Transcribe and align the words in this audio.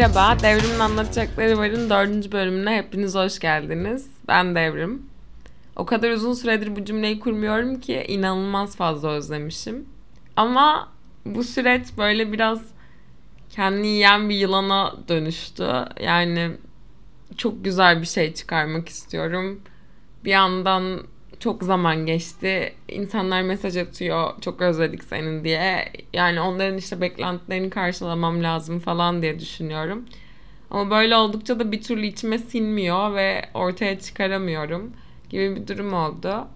Merhaba, 0.00 0.42
Devrim'in 0.42 0.78
Anlatacakları 0.78 1.58
Var'ın 1.58 1.90
dördüncü 1.90 2.32
bölümüne 2.32 2.76
hepiniz 2.76 3.14
hoş 3.14 3.38
geldiniz. 3.38 4.10
Ben 4.28 4.54
Devrim. 4.54 5.02
O 5.76 5.86
kadar 5.86 6.10
uzun 6.10 6.32
süredir 6.32 6.76
bu 6.76 6.84
cümleyi 6.84 7.20
kurmuyorum 7.20 7.80
ki 7.80 8.04
inanılmaz 8.08 8.76
fazla 8.76 9.08
özlemişim. 9.08 9.88
Ama 10.36 10.88
bu 11.26 11.44
süreç 11.44 11.86
böyle 11.98 12.32
biraz 12.32 12.60
kendini 13.50 13.86
yiyen 13.86 14.28
bir 14.28 14.34
yılana 14.34 14.94
dönüştü. 15.08 15.68
Yani 16.00 16.50
çok 17.36 17.64
güzel 17.64 18.00
bir 18.00 18.06
şey 18.06 18.34
çıkarmak 18.34 18.88
istiyorum. 18.88 19.60
Bir 20.24 20.30
yandan 20.30 21.02
çok 21.40 21.62
zaman 21.62 22.06
geçti. 22.06 22.74
İnsanlar 22.88 23.42
mesaj 23.42 23.76
atıyor 23.76 24.40
çok 24.40 24.60
özledik 24.60 25.04
senin 25.04 25.44
diye. 25.44 25.92
Yani 26.12 26.40
onların 26.40 26.78
işte 26.78 27.00
beklentilerini 27.00 27.70
karşılamam 27.70 28.42
lazım 28.42 28.78
falan 28.78 29.22
diye 29.22 29.40
düşünüyorum. 29.40 30.04
Ama 30.70 30.90
böyle 30.90 31.16
oldukça 31.16 31.58
da 31.58 31.72
bir 31.72 31.82
türlü 31.82 32.06
içime 32.06 32.38
sinmiyor 32.38 33.14
ve 33.14 33.44
ortaya 33.54 33.98
çıkaramıyorum 34.00 34.92
gibi 35.30 35.56
bir 35.56 35.68
durum 35.68 35.92
oldu. 35.92 36.46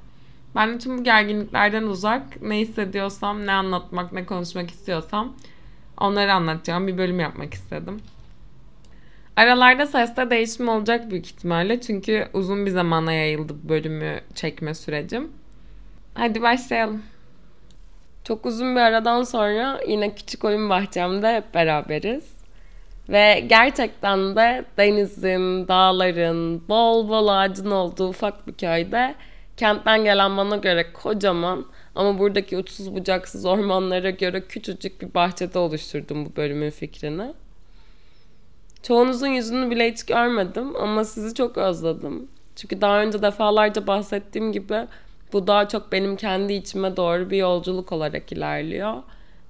Ben 0.54 0.74
de 0.74 0.78
tüm 0.78 0.98
bu 0.98 1.04
gerginliklerden 1.04 1.82
uzak 1.82 2.42
ne 2.42 2.58
hissediyorsam, 2.58 3.46
ne 3.46 3.52
anlatmak, 3.52 4.12
ne 4.12 4.26
konuşmak 4.26 4.70
istiyorsam 4.70 5.36
onları 5.98 6.32
anlatacağım 6.32 6.86
bir 6.86 6.98
bölüm 6.98 7.20
yapmak 7.20 7.54
istedim. 7.54 8.00
Aralarda 9.36 9.86
seste 9.86 10.30
değişim 10.30 10.68
olacak 10.68 11.10
büyük 11.10 11.27
ihtimalle 11.27 11.80
çünkü 11.80 12.28
uzun 12.32 12.66
bir 12.66 12.70
zamana 12.70 13.12
yayıldı 13.12 13.68
bölümü 13.68 14.20
çekme 14.34 14.74
sürecim. 14.74 15.32
Hadi 16.14 16.42
başlayalım. 16.42 17.02
Çok 18.24 18.46
uzun 18.46 18.76
bir 18.76 18.80
aradan 18.80 19.22
sonra 19.22 19.80
yine 19.88 20.14
küçük 20.14 20.44
oyun 20.44 20.70
bahçemde 20.70 21.36
hep 21.36 21.54
beraberiz. 21.54 22.34
Ve 23.08 23.44
gerçekten 23.46 24.36
de 24.36 24.64
denizin, 24.78 25.69
dağların, 25.69 26.69
bol 26.69 27.08
bol 27.08 27.28
ağacın 27.28 27.70
olduğu 27.70 28.08
ufak 28.08 28.46
bir 28.46 28.52
köyde 28.52 29.14
kentten 29.56 30.04
gelen 30.04 30.36
bana 30.36 30.56
göre 30.56 30.92
kocaman 30.92 31.66
ama 31.94 32.19
buradaki 32.19 32.56
uçsuz 32.56 32.94
bucaksız 32.94 33.44
ormanlara 33.44 34.10
göre 34.10 34.41
küçücük 34.41 35.02
bir 35.02 35.14
bahçede 35.14 35.58
oluşturdum 35.58 36.26
bu 36.26 36.36
bölümün 36.36 36.70
fikrini. 36.70 37.34
Çoğunuzun 38.84 39.27
yüzünü 39.27 39.70
bile 39.70 39.92
hiç 39.92 40.06
görmedim 40.06 40.77
ama 40.77 41.04
sizi 41.04 41.34
çok 41.34 41.58
özledim. 41.58 42.28
Çünkü 42.56 42.80
daha 42.80 43.00
önce 43.00 43.22
defalarca 43.22 43.86
bahsettiğim 43.86 44.52
gibi 44.52 44.86
bu 45.32 45.46
daha 45.46 45.68
çok 45.68 45.92
benim 45.92 46.16
kendi 46.16 46.52
içime 46.52 46.96
doğru 46.96 47.30
bir 47.30 47.36
yolculuk 47.36 47.92
olarak 47.92 48.32
ilerliyor. 48.32 48.94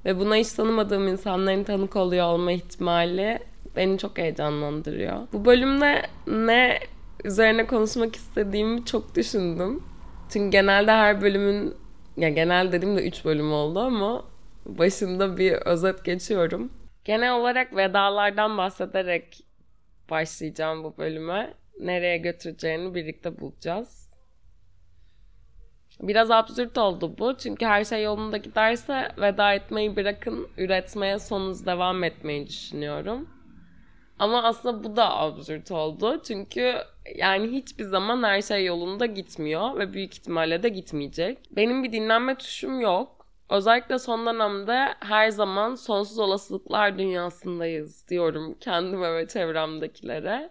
Ve 0.04 0.20
buna 0.20 0.36
hiç 0.36 0.52
tanımadığım 0.52 1.08
insanların 1.08 1.64
tanık 1.64 1.96
oluyor 1.96 2.26
olma 2.26 2.52
ihtimali 2.52 3.38
beni 3.76 3.98
çok 3.98 4.18
heyecanlandırıyor. 4.18 5.16
Bu 5.32 5.44
bölümde 5.44 6.02
ne 6.26 6.78
üzerine 7.24 7.66
konuşmak 7.66 8.16
istediğimi 8.16 8.84
çok 8.84 9.14
düşündüm. 9.14 9.82
Çünkü 10.28 10.50
genelde 10.50 10.90
her 10.90 11.22
bölümün, 11.22 11.74
ya 12.16 12.28
genel 12.28 12.72
dediğim 12.72 12.96
de 12.96 13.08
3 13.08 13.24
bölüm 13.24 13.52
oldu 13.52 13.78
ama 13.78 14.24
başında 14.66 15.36
bir 15.36 15.52
özet 15.52 16.04
geçiyorum. 16.04 16.70
Genel 17.04 17.34
olarak 17.34 17.76
vedalardan 17.76 18.58
bahsederek 18.58 19.44
başlayacağım 20.10 20.84
bu 20.84 20.96
bölüme. 20.98 21.54
Nereye 21.80 22.16
götüreceğini 22.16 22.94
birlikte 22.94 23.40
bulacağız. 23.40 24.04
Biraz 26.00 26.30
absürt 26.30 26.78
oldu 26.78 27.18
bu. 27.18 27.36
Çünkü 27.36 27.66
her 27.66 27.84
şey 27.84 28.02
yolunda 28.02 28.36
giderse 28.36 29.08
veda 29.18 29.54
etmeyi 29.54 29.96
bırakın, 29.96 30.48
üretmeye 30.56 31.18
sonuz 31.18 31.66
devam 31.66 32.04
etmeyi 32.04 32.46
düşünüyorum. 32.46 33.28
Ama 34.18 34.42
aslında 34.42 34.84
bu 34.84 34.96
da 34.96 35.16
absürt 35.16 35.70
oldu. 35.70 36.22
Çünkü 36.26 36.74
yani 37.16 37.52
hiçbir 37.52 37.84
zaman 37.84 38.22
her 38.22 38.42
şey 38.42 38.64
yolunda 38.64 39.06
gitmiyor 39.06 39.78
ve 39.78 39.92
büyük 39.92 40.14
ihtimalle 40.14 40.62
de 40.62 40.68
gitmeyecek. 40.68 41.38
Benim 41.50 41.84
bir 41.84 41.92
dinlenme 41.92 42.34
tuşum 42.34 42.80
yok. 42.80 43.13
Özellikle 43.50 43.98
son 43.98 44.26
dönemde 44.26 44.94
her 45.00 45.28
zaman 45.28 45.74
sonsuz 45.74 46.18
olasılıklar 46.18 46.98
dünyasındayız 46.98 48.08
diyorum 48.08 48.56
kendime 48.60 49.14
ve 49.14 49.28
çevremdekilere. 49.28 50.50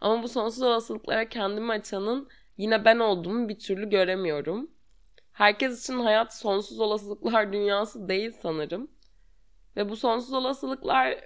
Ama 0.00 0.22
bu 0.22 0.28
sonsuz 0.28 0.62
olasılıklara 0.62 1.28
kendimi 1.28 1.72
açanın 1.72 2.28
yine 2.56 2.84
ben 2.84 2.98
olduğumu 2.98 3.48
bir 3.48 3.58
türlü 3.58 3.90
göremiyorum. 3.90 4.70
Herkes 5.32 5.84
için 5.84 5.98
hayat 5.98 6.34
sonsuz 6.34 6.80
olasılıklar 6.80 7.52
dünyası 7.52 8.08
değil 8.08 8.32
sanırım. 8.42 8.90
Ve 9.76 9.88
bu 9.88 9.96
sonsuz 9.96 10.32
olasılıklar 10.32 11.20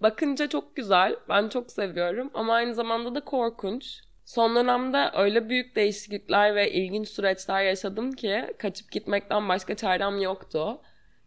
bakınca 0.00 0.48
çok 0.48 0.76
güzel. 0.76 1.16
Ben 1.28 1.48
çok 1.48 1.70
seviyorum 1.70 2.30
ama 2.34 2.54
aynı 2.54 2.74
zamanda 2.74 3.14
da 3.14 3.20
korkunç. 3.24 4.00
Son 4.30 4.56
dönemde 4.56 5.10
öyle 5.14 5.48
büyük 5.48 5.76
değişiklikler 5.76 6.54
ve 6.54 6.72
ilginç 6.72 7.08
süreçler 7.08 7.62
yaşadım 7.62 8.12
ki 8.12 8.54
kaçıp 8.58 8.92
gitmekten 8.92 9.48
başka 9.48 9.76
çarem 9.76 10.20
yoktu. 10.20 10.80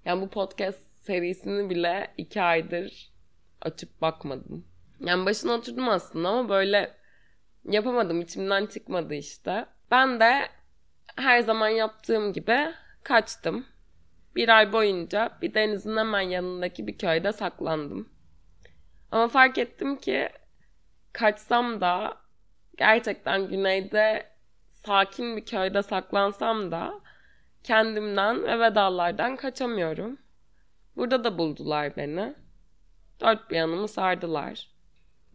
Yani 0.05 0.21
bu 0.21 0.29
podcast 0.29 0.95
serisini 1.05 1.69
bile 1.69 2.13
iki 2.17 2.41
aydır 2.41 3.11
açıp 3.61 4.01
bakmadım. 4.01 4.67
Yani 4.99 5.25
başına 5.25 5.51
oturdum 5.51 5.89
aslında 5.89 6.29
ama 6.29 6.49
böyle 6.49 6.97
yapamadım. 7.65 8.21
içimden 8.21 8.65
çıkmadı 8.65 9.13
işte. 9.13 9.65
Ben 9.91 10.19
de 10.19 10.49
her 11.15 11.39
zaman 11.39 11.69
yaptığım 11.69 12.33
gibi 12.33 12.57
kaçtım. 13.03 13.65
Bir 14.35 14.49
ay 14.49 14.73
boyunca 14.73 15.37
bir 15.41 15.53
denizin 15.53 15.97
hemen 15.97 16.21
yanındaki 16.21 16.87
bir 16.87 16.97
köyde 16.97 17.33
saklandım. 17.33 18.09
Ama 19.11 19.27
fark 19.27 19.57
ettim 19.57 19.97
ki 19.97 20.29
kaçsam 21.13 21.81
da 21.81 22.22
gerçekten 22.77 23.47
güneyde 23.47 24.33
sakin 24.85 25.37
bir 25.37 25.45
köyde 25.45 25.83
saklansam 25.83 26.71
da 26.71 27.01
kendimden 27.63 28.43
ve 28.43 28.59
vedalardan 28.59 29.35
kaçamıyorum. 29.35 30.17
Burada 30.95 31.23
da 31.23 31.37
buldular 31.37 31.97
beni. 31.97 32.35
Dört 33.19 33.49
bir 33.49 33.55
yanımı 33.55 33.87
sardılar. 33.87 34.69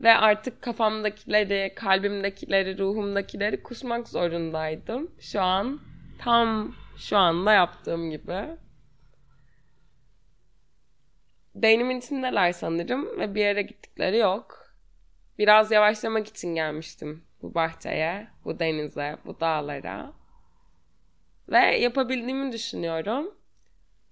Ve 0.00 0.14
artık 0.14 0.62
kafamdakileri, 0.62 1.72
kalbimdekileri, 1.74 2.78
ruhumdakileri 2.78 3.62
kusmak 3.62 4.08
zorundaydım. 4.08 5.10
Şu 5.20 5.40
an 5.40 5.80
tam 6.18 6.74
şu 6.96 7.16
anda 7.16 7.52
yaptığım 7.52 8.10
gibi. 8.10 8.44
Beynimin 11.54 11.98
içindeler 11.98 12.52
sanırım 12.52 13.20
ve 13.20 13.34
bir 13.34 13.40
yere 13.40 13.62
gittikleri 13.62 14.16
yok. 14.16 14.74
Biraz 15.38 15.70
yavaşlamak 15.70 16.26
için 16.26 16.54
gelmiştim 16.54 17.27
bu 17.42 17.54
bahçeye, 17.54 18.28
bu 18.44 18.58
denize, 18.58 19.18
bu 19.24 19.40
dağlara. 19.40 20.12
Ve 21.48 21.58
yapabildiğimi 21.58 22.52
düşünüyorum. 22.52 23.34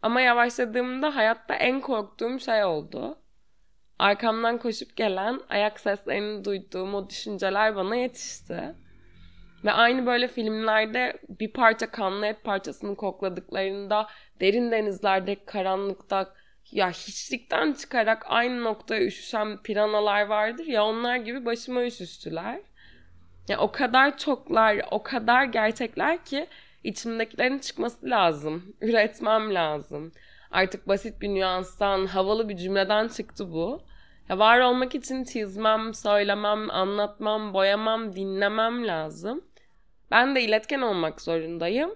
Ama 0.02 0.20
yavaşladığımda 0.20 1.16
hayatta 1.16 1.54
en 1.54 1.80
korktuğum 1.80 2.40
şey 2.40 2.64
oldu. 2.64 3.18
Arkamdan 3.98 4.58
koşup 4.58 4.96
gelen 4.96 5.40
ayak 5.48 5.80
seslerini 5.80 6.44
duyduğum 6.44 6.94
o 6.94 7.10
düşünceler 7.10 7.76
bana 7.76 7.96
yetişti. 7.96 8.74
Ve 9.64 9.72
aynı 9.72 10.06
böyle 10.06 10.28
filmlerde 10.28 11.18
bir 11.28 11.52
parça 11.52 11.90
kanlı 11.90 12.26
et 12.26 12.44
parçasını 12.44 12.96
kokladıklarında 12.96 14.06
derin 14.40 14.70
denizlerde 14.72 15.44
karanlıkta 15.44 16.34
ya 16.70 16.90
hiçlikten 16.90 17.72
çıkarak 17.72 18.22
aynı 18.28 18.64
noktaya 18.64 19.04
üşüşen 19.04 19.62
piranalar 19.62 20.26
vardır 20.26 20.66
ya 20.66 20.84
onlar 20.84 21.16
gibi 21.16 21.44
başıma 21.46 21.84
üşüştüler. 21.84 22.60
Ya 23.48 23.58
o 23.58 23.72
kadar 23.72 24.18
çoklar, 24.18 24.80
o 24.90 25.02
kadar 25.02 25.44
gerçekler 25.44 26.24
ki 26.24 26.46
içimdekilerin 26.84 27.58
çıkması 27.58 28.10
lazım. 28.10 28.76
Üretmem 28.80 29.54
lazım. 29.54 30.12
Artık 30.50 30.88
basit 30.88 31.20
bir 31.20 31.28
nüanstan, 31.28 32.06
havalı 32.06 32.48
bir 32.48 32.56
cümleden 32.56 33.08
çıktı 33.08 33.52
bu. 33.52 33.82
Ya 34.28 34.38
var 34.38 34.60
olmak 34.60 34.94
için 34.94 35.24
çizmem, 35.24 35.94
söylemem, 35.94 36.70
anlatmam, 36.70 37.54
boyamam, 37.54 38.16
dinlemem 38.16 38.86
lazım. 38.86 39.44
Ben 40.10 40.34
de 40.34 40.42
iletken 40.42 40.80
olmak 40.80 41.20
zorundayım. 41.20 41.94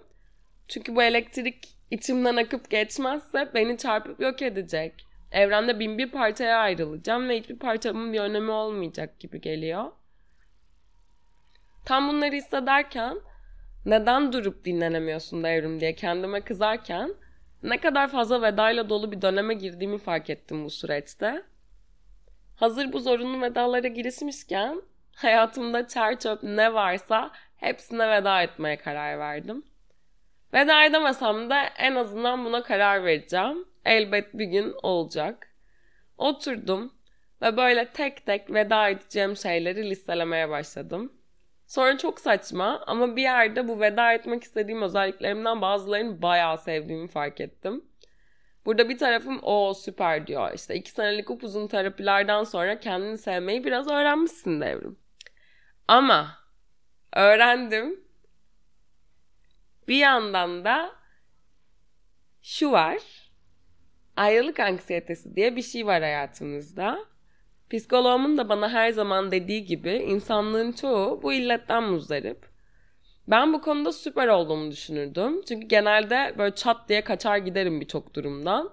Çünkü 0.67 0.95
bu 0.95 1.03
elektrik 1.03 1.77
içimden 1.91 2.35
akıp 2.35 2.69
geçmezse 2.69 3.51
beni 3.53 3.77
çarpıp 3.77 4.19
yok 4.19 4.41
edecek. 4.41 5.07
Evrende 5.31 5.79
bin 5.79 5.97
bir 5.97 6.11
parçaya 6.11 6.57
ayrılacağım 6.57 7.29
ve 7.29 7.39
hiçbir 7.39 7.59
parçamın 7.59 8.13
bir 8.13 8.19
önemi 8.19 8.51
olmayacak 8.51 9.19
gibi 9.19 9.41
geliyor. 9.41 9.91
Tam 11.85 12.09
bunları 12.09 12.35
hissederken 12.35 13.17
neden 13.85 14.33
durup 14.33 14.65
dinlenemiyorsun 14.65 15.43
devrim 15.43 15.79
diye 15.79 15.95
kendime 15.95 16.41
kızarken 16.41 17.13
ne 17.63 17.77
kadar 17.77 18.07
fazla 18.07 18.41
vedayla 18.41 18.89
dolu 18.89 19.11
bir 19.11 19.21
döneme 19.21 19.53
girdiğimi 19.53 19.97
fark 19.97 20.29
ettim 20.29 20.65
bu 20.65 20.69
süreçte. 20.69 21.43
Hazır 22.55 22.93
bu 22.93 22.99
zorunlu 22.99 23.41
vedalara 23.41 23.87
girişmişken 23.87 24.81
hayatımda 25.15 25.87
çer 25.87 26.19
çöp 26.19 26.43
ne 26.43 26.73
varsa 26.73 27.31
hepsine 27.57 28.09
veda 28.09 28.41
etmeye 28.41 28.77
karar 28.77 29.19
verdim. 29.19 29.65
Veda 30.53 30.85
edemesem 30.85 31.49
de 31.49 31.69
en 31.77 31.95
azından 31.95 32.45
buna 32.45 32.63
karar 32.63 33.05
vereceğim. 33.05 33.65
Elbet 33.85 34.33
bir 34.33 34.45
gün 34.45 34.73
olacak. 34.83 35.47
Oturdum. 36.17 36.93
Ve 37.41 37.57
böyle 37.57 37.85
tek 37.85 38.25
tek 38.25 38.53
veda 38.53 38.89
edeceğim 38.89 39.35
şeyleri 39.37 39.89
listelemeye 39.89 40.49
başladım. 40.49 41.13
Sonra 41.71 41.97
çok 41.97 42.19
saçma 42.19 42.83
ama 42.87 43.15
bir 43.15 43.21
yerde 43.21 43.67
bu 43.67 43.79
veda 43.79 44.13
etmek 44.13 44.43
istediğim 44.43 44.81
özelliklerimden 44.81 45.61
bazılarını 45.61 46.21
bayağı 46.21 46.57
sevdiğimi 46.57 47.07
fark 47.07 47.41
ettim. 47.41 47.85
Burada 48.65 48.89
bir 48.89 48.97
tarafım 48.97 49.39
o 49.41 49.73
süper 49.73 50.27
diyor. 50.27 50.53
İşte 50.53 50.75
iki 50.75 50.91
senelik 50.91 51.29
upuzun 51.29 51.67
terapilerden 51.67 52.43
sonra 52.43 52.79
kendini 52.79 53.17
sevmeyi 53.17 53.63
biraz 53.63 53.87
öğrenmişsin 53.87 54.61
devrim. 54.61 54.99
Ama 55.87 56.37
öğrendim. 57.15 57.99
Bir 59.87 59.97
yandan 59.97 60.65
da 60.65 60.91
şu 62.41 62.71
var. 62.71 63.31
Ayrılık 64.15 64.59
anksiyetesi 64.59 65.35
diye 65.35 65.55
bir 65.55 65.63
şey 65.63 65.85
var 65.85 66.01
hayatımızda. 66.01 66.99
Psikoloğumun 67.71 68.37
da 68.37 68.49
bana 68.49 68.69
her 68.69 68.91
zaman 68.91 69.31
dediği 69.31 69.65
gibi 69.65 69.91
insanlığın 69.91 70.71
çoğu 70.71 71.23
bu 71.23 71.33
illetten 71.33 71.83
muzdarip. 71.83 72.45
Ben 73.27 73.53
bu 73.53 73.61
konuda 73.61 73.91
süper 73.91 74.27
olduğumu 74.27 74.71
düşünürdüm. 74.71 75.41
Çünkü 75.47 75.67
genelde 75.67 76.35
böyle 76.37 76.55
çat 76.55 76.89
diye 76.89 77.03
kaçar 77.03 77.37
giderim 77.37 77.81
birçok 77.81 78.13
durumdan. 78.15 78.69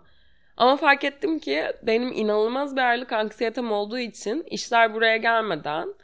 Ama 0.57 0.77
fark 0.77 1.05
ettim 1.05 1.39
ki 1.39 1.65
benim 1.83 2.13
inanılmaz 2.13 2.77
bir 2.77 2.81
ağırlık 2.81 3.13
anksiyetem 3.13 3.73
olduğu 3.73 3.99
için 3.99 4.43
işler 4.51 4.95
buraya 4.95 5.17
gelmeden 5.17 5.95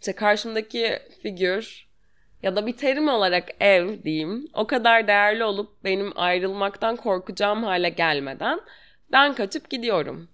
işte 0.00 0.12
karşımdaki 0.12 0.98
figür 1.22 1.88
ya 2.42 2.56
da 2.56 2.66
bir 2.66 2.76
terim 2.76 3.08
olarak 3.08 3.48
ev 3.60 4.02
diyeyim 4.02 4.46
o 4.54 4.66
kadar 4.66 5.08
değerli 5.08 5.44
olup 5.44 5.84
benim 5.84 6.12
ayrılmaktan 6.16 6.96
korkacağım 6.96 7.64
hale 7.64 7.88
gelmeden 7.88 8.60
ben 9.12 9.34
kaçıp 9.34 9.70
gidiyorum. 9.70 10.28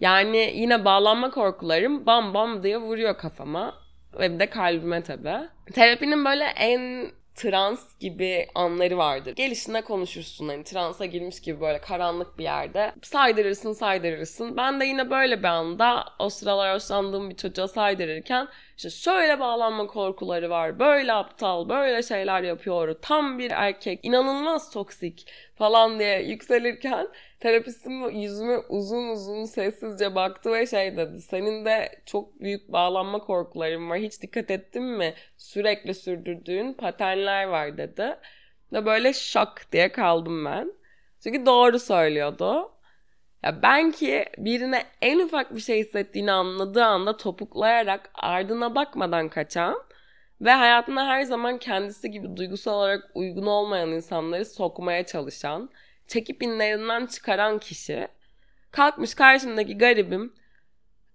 Yani 0.00 0.52
yine 0.54 0.84
bağlanma 0.84 1.30
korkularım 1.30 2.06
bam 2.06 2.34
bam 2.34 2.62
diye 2.62 2.78
vuruyor 2.78 3.18
kafama 3.18 3.74
ve 4.18 4.34
bir 4.34 4.38
de 4.38 4.50
kalbime 4.50 5.02
tabii. 5.02 5.48
Terapinin 5.72 6.24
böyle 6.24 6.44
en 6.44 7.10
trans 7.34 7.98
gibi 7.98 8.46
anları 8.54 8.98
vardır. 8.98 9.34
Gelişine 9.36 9.82
konuşursun 9.82 10.48
hani 10.48 10.64
transa 10.64 11.04
girmiş 11.04 11.40
gibi 11.40 11.60
böyle 11.60 11.78
karanlık 11.80 12.38
bir 12.38 12.44
yerde. 12.44 12.92
Saydırırsın 13.02 13.72
saydırırsın. 13.72 14.56
Ben 14.56 14.80
de 14.80 14.84
yine 14.84 15.10
böyle 15.10 15.38
bir 15.38 15.48
anda 15.48 16.04
o 16.18 16.28
sıralar 16.28 16.74
hoşlandığım 16.74 17.30
bir 17.30 17.36
çocuğa 17.36 17.68
saydırırken 17.68 18.48
işte 18.76 18.90
şöyle 18.90 19.40
bağlanma 19.40 19.86
korkuları 19.86 20.50
var. 20.50 20.78
Böyle 20.78 21.12
aptal, 21.12 21.68
böyle 21.68 22.02
şeyler 22.02 22.42
yapıyor. 22.42 22.96
Tam 23.02 23.38
bir 23.38 23.50
erkek, 23.50 24.00
inanılmaz 24.02 24.70
toksik 24.70 25.26
falan 25.54 25.98
diye 25.98 26.22
yükselirken 26.22 27.08
terapistim 27.44 28.10
yüzüme 28.10 28.58
uzun 28.58 29.08
uzun 29.08 29.44
sessizce 29.44 30.14
baktı 30.14 30.52
ve 30.52 30.66
şey 30.66 30.96
dedi. 30.96 31.20
Senin 31.20 31.64
de 31.64 32.02
çok 32.06 32.40
büyük 32.40 32.72
bağlanma 32.72 33.18
korkuların 33.18 33.90
var. 33.90 33.98
Hiç 33.98 34.22
dikkat 34.22 34.50
ettin 34.50 34.82
mi? 34.82 35.14
Sürekli 35.36 35.94
sürdürdüğün 35.94 36.72
paternler 36.72 37.44
var 37.44 37.78
dedi. 37.78 38.16
Ve 38.72 38.86
böyle 38.86 39.12
şak 39.12 39.66
diye 39.72 39.92
kaldım 39.92 40.44
ben. 40.44 40.72
Çünkü 41.22 41.46
doğru 41.46 41.78
söylüyordu. 41.78 42.72
Ya 43.42 43.62
ben 43.62 43.90
ki 43.90 44.24
birine 44.38 44.82
en 45.02 45.18
ufak 45.18 45.54
bir 45.54 45.60
şey 45.60 45.80
hissettiğini 45.80 46.32
anladığı 46.32 46.84
anda 46.84 47.16
topuklayarak 47.16 48.10
ardına 48.14 48.74
bakmadan 48.74 49.28
kaçan 49.28 49.76
ve 50.40 50.50
hayatına 50.50 51.06
her 51.06 51.22
zaman 51.22 51.58
kendisi 51.58 52.10
gibi 52.10 52.36
duygusal 52.36 52.72
olarak 52.72 53.10
uygun 53.14 53.46
olmayan 53.46 53.88
insanları 53.88 54.44
sokmaya 54.44 55.06
çalışan, 55.06 55.70
çekip 56.06 56.42
inlerinden 56.42 57.06
çıkaran 57.06 57.58
kişi 57.58 58.08
kalkmış 58.70 59.14
karşımdaki 59.14 59.78
garibim 59.78 60.32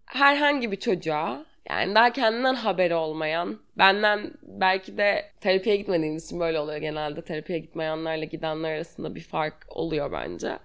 herhangi 0.06 0.72
bir 0.72 0.80
çocuğa 0.80 1.46
yani 1.70 1.96
daha 1.96 2.14
kendinden 2.14 2.54
haberi 2.54 2.96
olmayan, 2.96 3.60
benden 3.78 4.34
belki 4.44 4.98
de 4.98 5.32
terapiye 5.42 5.76
gitmediğimiz 5.76 6.26
için 6.26 6.40
böyle 6.40 6.60
oluyor 6.60 6.78
genelde. 6.78 7.22
Terapiye 7.22 7.60
gitmeyenlerle 7.60 8.26
gidenler 8.26 8.76
arasında 8.76 9.16
bir 9.16 9.22
fark 9.22 9.66
oluyor 9.70 10.12
bence. 10.12 10.60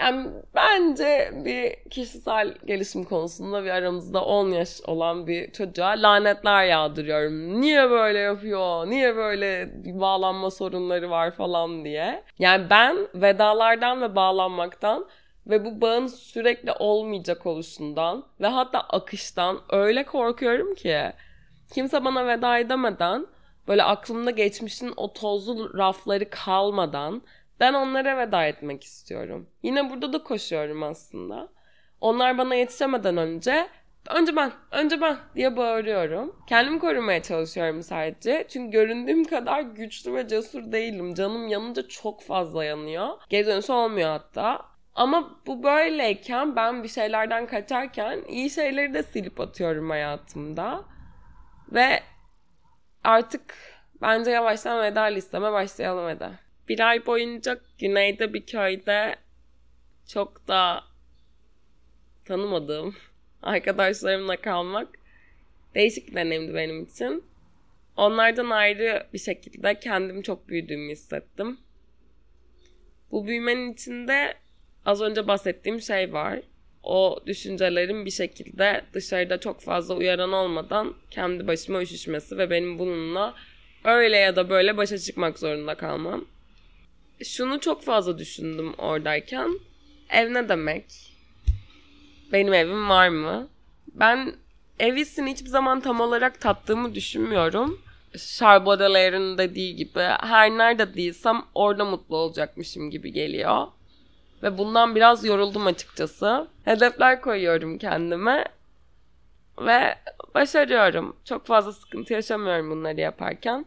Yani 0.00 0.30
bence 0.54 1.30
bir 1.44 1.90
kişisel 1.90 2.54
gelişim 2.66 3.04
konusunda 3.04 3.64
bir 3.64 3.70
aramızda 3.70 4.24
10 4.24 4.48
yaş 4.48 4.80
olan 4.86 5.26
bir 5.26 5.52
çocuğa 5.52 5.90
lanetler 5.90 6.64
yağdırıyorum. 6.64 7.60
Niye 7.60 7.90
böyle 7.90 8.18
yapıyor? 8.18 8.86
Niye 8.86 9.16
böyle 9.16 9.70
bağlanma 10.00 10.50
sorunları 10.50 11.10
var 11.10 11.30
falan 11.30 11.84
diye. 11.84 12.24
Yani 12.38 12.70
ben 12.70 12.96
vedalardan 13.14 14.02
ve 14.02 14.16
bağlanmaktan 14.16 15.06
ve 15.46 15.64
bu 15.64 15.80
bağın 15.80 16.06
sürekli 16.06 16.72
olmayacak 16.72 17.46
oluşundan 17.46 18.24
ve 18.40 18.46
hatta 18.46 18.80
akıştan 18.80 19.58
öyle 19.70 20.04
korkuyorum 20.04 20.74
ki 20.74 21.12
kimse 21.74 22.04
bana 22.04 22.26
veda 22.26 22.58
edemeden 22.58 23.26
böyle 23.68 23.82
aklımda 23.82 24.30
geçmişin 24.30 24.92
o 24.96 25.12
tozlu 25.12 25.78
rafları 25.78 26.30
kalmadan 26.30 27.22
ben 27.60 27.74
onlara 27.74 28.18
veda 28.18 28.46
etmek 28.46 28.84
istiyorum. 28.84 29.50
Yine 29.62 29.90
burada 29.90 30.12
da 30.12 30.22
koşuyorum 30.22 30.82
aslında. 30.82 31.48
Onlar 32.00 32.38
bana 32.38 32.54
yetişemeden 32.54 33.16
önce 33.16 33.68
önce 34.10 34.36
ben, 34.36 34.52
önce 34.70 35.00
ben 35.00 35.16
diye 35.34 35.56
bağırıyorum. 35.56 36.36
Kendimi 36.48 36.78
korumaya 36.78 37.22
çalışıyorum 37.22 37.82
sadece. 37.82 38.46
Çünkü 38.48 38.70
göründüğüm 38.70 39.24
kadar 39.24 39.60
güçlü 39.60 40.14
ve 40.14 40.28
cesur 40.28 40.72
değilim. 40.72 41.14
Canım 41.14 41.48
yanınca 41.48 41.88
çok 41.88 42.22
fazla 42.22 42.64
yanıyor. 42.64 43.08
Geri 43.28 43.46
dönüş 43.46 43.70
olmuyor 43.70 44.08
hatta. 44.08 44.60
Ama 44.94 45.40
bu 45.46 45.62
böyleyken 45.62 46.56
ben 46.56 46.82
bir 46.82 46.88
şeylerden 46.88 47.46
kaçarken 47.46 48.24
iyi 48.28 48.50
şeyleri 48.50 48.94
de 48.94 49.02
silip 49.02 49.40
atıyorum 49.40 49.90
hayatımda. 49.90 50.84
Ve 51.72 52.02
artık 53.04 53.54
bence 54.02 54.30
yavaştan 54.30 54.82
veda 54.82 55.02
listeme 55.02 55.52
başlayalım 55.52 56.04
hadi 56.04 56.43
bir 56.68 56.80
ay 56.80 57.06
boyunca 57.06 57.58
güneyde 57.78 58.34
bir 58.34 58.46
köyde 58.46 59.16
çok 60.06 60.48
da 60.48 60.84
tanımadığım 62.24 62.94
arkadaşlarımla 63.42 64.36
kalmak 64.36 64.88
değişik 65.74 66.08
bir 66.08 66.14
deneyimdi 66.14 66.54
benim 66.54 66.82
için. 66.82 67.24
Onlardan 67.96 68.50
ayrı 68.50 69.06
bir 69.12 69.18
şekilde 69.18 69.80
kendim 69.80 70.22
çok 70.22 70.48
büyüdüğümü 70.48 70.92
hissettim. 70.92 71.58
Bu 73.10 73.26
büyümenin 73.26 73.72
içinde 73.72 74.34
az 74.86 75.02
önce 75.02 75.28
bahsettiğim 75.28 75.80
şey 75.80 76.12
var. 76.12 76.40
O 76.82 77.20
düşüncelerin 77.26 78.04
bir 78.04 78.10
şekilde 78.10 78.84
dışarıda 78.92 79.40
çok 79.40 79.60
fazla 79.60 79.94
uyaran 79.94 80.32
olmadan 80.32 80.94
kendi 81.10 81.46
başıma 81.46 81.82
üşüşmesi 81.82 82.38
ve 82.38 82.50
benim 82.50 82.78
bununla 82.78 83.34
öyle 83.84 84.16
ya 84.16 84.36
da 84.36 84.50
böyle 84.50 84.76
başa 84.76 84.98
çıkmak 84.98 85.38
zorunda 85.38 85.74
kalmam 85.74 86.24
şunu 87.24 87.60
çok 87.60 87.82
fazla 87.82 88.18
düşündüm 88.18 88.74
oradayken. 88.78 89.58
Ev 90.10 90.34
ne 90.34 90.48
demek? 90.48 90.84
Benim 92.32 92.54
evim 92.54 92.88
var 92.88 93.08
mı? 93.08 93.48
Ben 93.94 94.34
ev 94.78 94.96
hissini 94.96 95.30
hiçbir 95.30 95.48
zaman 95.48 95.80
tam 95.80 96.00
olarak 96.00 96.40
tattığımı 96.40 96.94
düşünmüyorum. 96.94 97.80
Charles 98.36 98.66
Baudelaire'ın 98.66 99.38
dediği 99.38 99.76
gibi 99.76 100.00
her 100.00 100.50
nerede 100.50 100.94
değilsem 100.94 101.42
orada 101.54 101.84
mutlu 101.84 102.16
olacakmışım 102.16 102.90
gibi 102.90 103.12
geliyor. 103.12 103.66
Ve 104.42 104.58
bundan 104.58 104.94
biraz 104.94 105.24
yoruldum 105.24 105.66
açıkçası. 105.66 106.48
Hedefler 106.64 107.20
koyuyorum 107.20 107.78
kendime. 107.78 108.44
Ve 109.60 109.94
başarıyorum. 110.34 111.16
Çok 111.24 111.46
fazla 111.46 111.72
sıkıntı 111.72 112.12
yaşamıyorum 112.12 112.70
bunları 112.70 113.00
yaparken. 113.00 113.66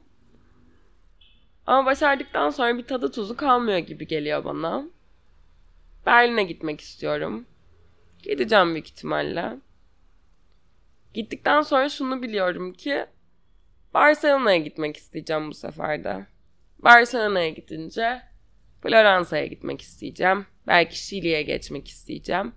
Ama 1.68 1.86
başardıktan 1.86 2.50
sonra 2.50 2.78
bir 2.78 2.88
tadı 2.88 3.12
tuzu 3.12 3.38
kalmıyor 3.38 3.78
gibi 3.78 4.08
geliyor 4.08 4.46
bana. 4.46 4.84
Berlin'e 6.06 6.44
gitmek 6.44 6.82
istiyorum. 6.82 7.46
Gideceğim 8.24 8.74
büyük 8.74 8.88
ihtimalle. 8.88 9.58
Gittikten 11.14 11.62
sonra 11.62 11.90
şunu 11.90 12.22
biliyorum 12.22 12.74
ki 12.74 13.06
Barcelona'ya 13.94 14.58
gitmek 14.58 14.98
isteyeceğim 14.98 15.50
bu 15.50 15.54
seferde. 15.54 16.26
Barcelona'ya 16.80 17.50
gidince 17.50 18.22
Floransa'ya 18.82 19.46
gitmek 19.46 19.82
isteyeceğim. 19.82 20.46
Belki 20.68 21.00
Şili'ye 21.00 21.42
geçmek 21.42 21.88
isteyeceğim. 21.88 22.52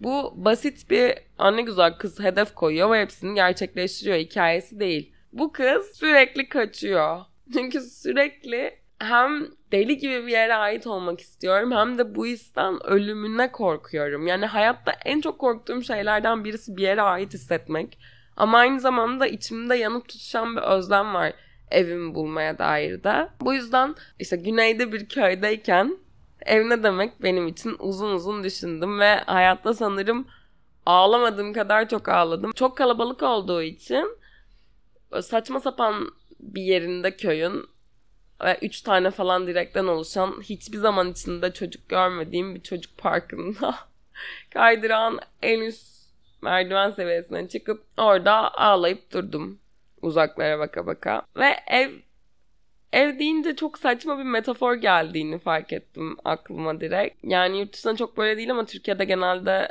Bu 0.00 0.32
basit 0.36 0.90
bir 0.90 1.14
anne 1.38 1.62
güzel 1.62 1.98
kız 1.98 2.20
hedef 2.20 2.54
koyuyor 2.54 2.90
ve 2.90 3.00
hepsini 3.00 3.34
gerçekleştiriyor 3.34 4.18
hikayesi 4.18 4.80
değil. 4.80 5.14
Bu 5.32 5.52
kız 5.52 5.96
sürekli 5.96 6.48
kaçıyor. 6.48 7.20
Çünkü 7.54 7.80
sürekli 7.80 8.78
hem 8.98 9.46
deli 9.72 9.98
gibi 9.98 10.26
bir 10.26 10.32
yere 10.32 10.54
ait 10.54 10.86
olmak 10.86 11.20
istiyorum 11.20 11.72
hem 11.72 11.98
de 11.98 12.14
bu 12.14 12.26
histen 12.26 12.86
ölümüne 12.86 13.52
korkuyorum. 13.52 14.26
Yani 14.26 14.46
hayatta 14.46 14.92
en 15.04 15.20
çok 15.20 15.38
korktuğum 15.38 15.82
şeylerden 15.82 16.44
birisi 16.44 16.76
bir 16.76 16.82
yere 16.82 17.02
ait 17.02 17.34
hissetmek. 17.34 17.98
Ama 18.36 18.58
aynı 18.58 18.80
zamanda 18.80 19.26
içimde 19.26 19.76
yanıp 19.76 20.08
tutuşan 20.08 20.56
bir 20.56 20.62
özlem 20.62 21.14
var 21.14 21.32
evimi 21.70 22.14
bulmaya 22.14 22.58
dair 22.58 23.04
de. 23.04 23.28
Bu 23.40 23.54
yüzden 23.54 23.94
işte 24.18 24.36
güneyde 24.36 24.92
bir 24.92 25.08
köydeyken 25.08 25.98
ev 26.46 26.68
ne 26.68 26.82
demek 26.82 27.22
benim 27.22 27.48
için 27.48 27.76
uzun 27.78 28.12
uzun 28.12 28.44
düşündüm 28.44 29.00
ve 29.00 29.16
hayatta 29.26 29.74
sanırım 29.74 30.26
ağlamadığım 30.86 31.52
kadar 31.52 31.88
çok 31.88 32.08
ağladım. 32.08 32.52
Çok 32.52 32.76
kalabalık 32.76 33.22
olduğu 33.22 33.62
için 33.62 34.18
saçma 35.22 35.60
sapan 35.60 36.10
bir 36.42 36.62
yerinde 36.62 37.16
köyün 37.16 37.66
ve 38.44 38.58
üç 38.62 38.82
tane 38.82 39.10
falan 39.10 39.46
direkten 39.46 39.86
oluşan 39.86 40.42
hiçbir 40.42 40.78
zaman 40.78 41.10
içinde 41.10 41.52
çocuk 41.52 41.88
görmediğim 41.88 42.54
bir 42.54 42.62
çocuk 42.62 42.98
parkında 42.98 43.74
kaydıran 44.50 45.18
en 45.42 45.60
üst 45.60 45.90
merdiven 46.42 46.90
seviyesine 46.90 47.48
çıkıp 47.48 47.84
orada 47.96 48.54
ağlayıp 48.54 49.12
durdum 49.12 49.58
uzaklara 50.02 50.58
baka 50.58 50.86
baka 50.86 51.22
ve 51.36 51.56
ev 51.66 51.90
Ev 52.92 53.18
deyince 53.18 53.56
çok 53.56 53.78
saçma 53.78 54.18
bir 54.18 54.24
metafor 54.24 54.74
geldiğini 54.74 55.38
fark 55.38 55.72
ettim 55.72 56.16
aklıma 56.24 56.80
direkt. 56.80 57.24
Yani 57.24 57.58
yurt 57.58 57.72
dışında 57.72 57.96
çok 57.96 58.16
böyle 58.16 58.36
değil 58.36 58.50
ama 58.50 58.64
Türkiye'de 58.64 59.04
genelde 59.04 59.68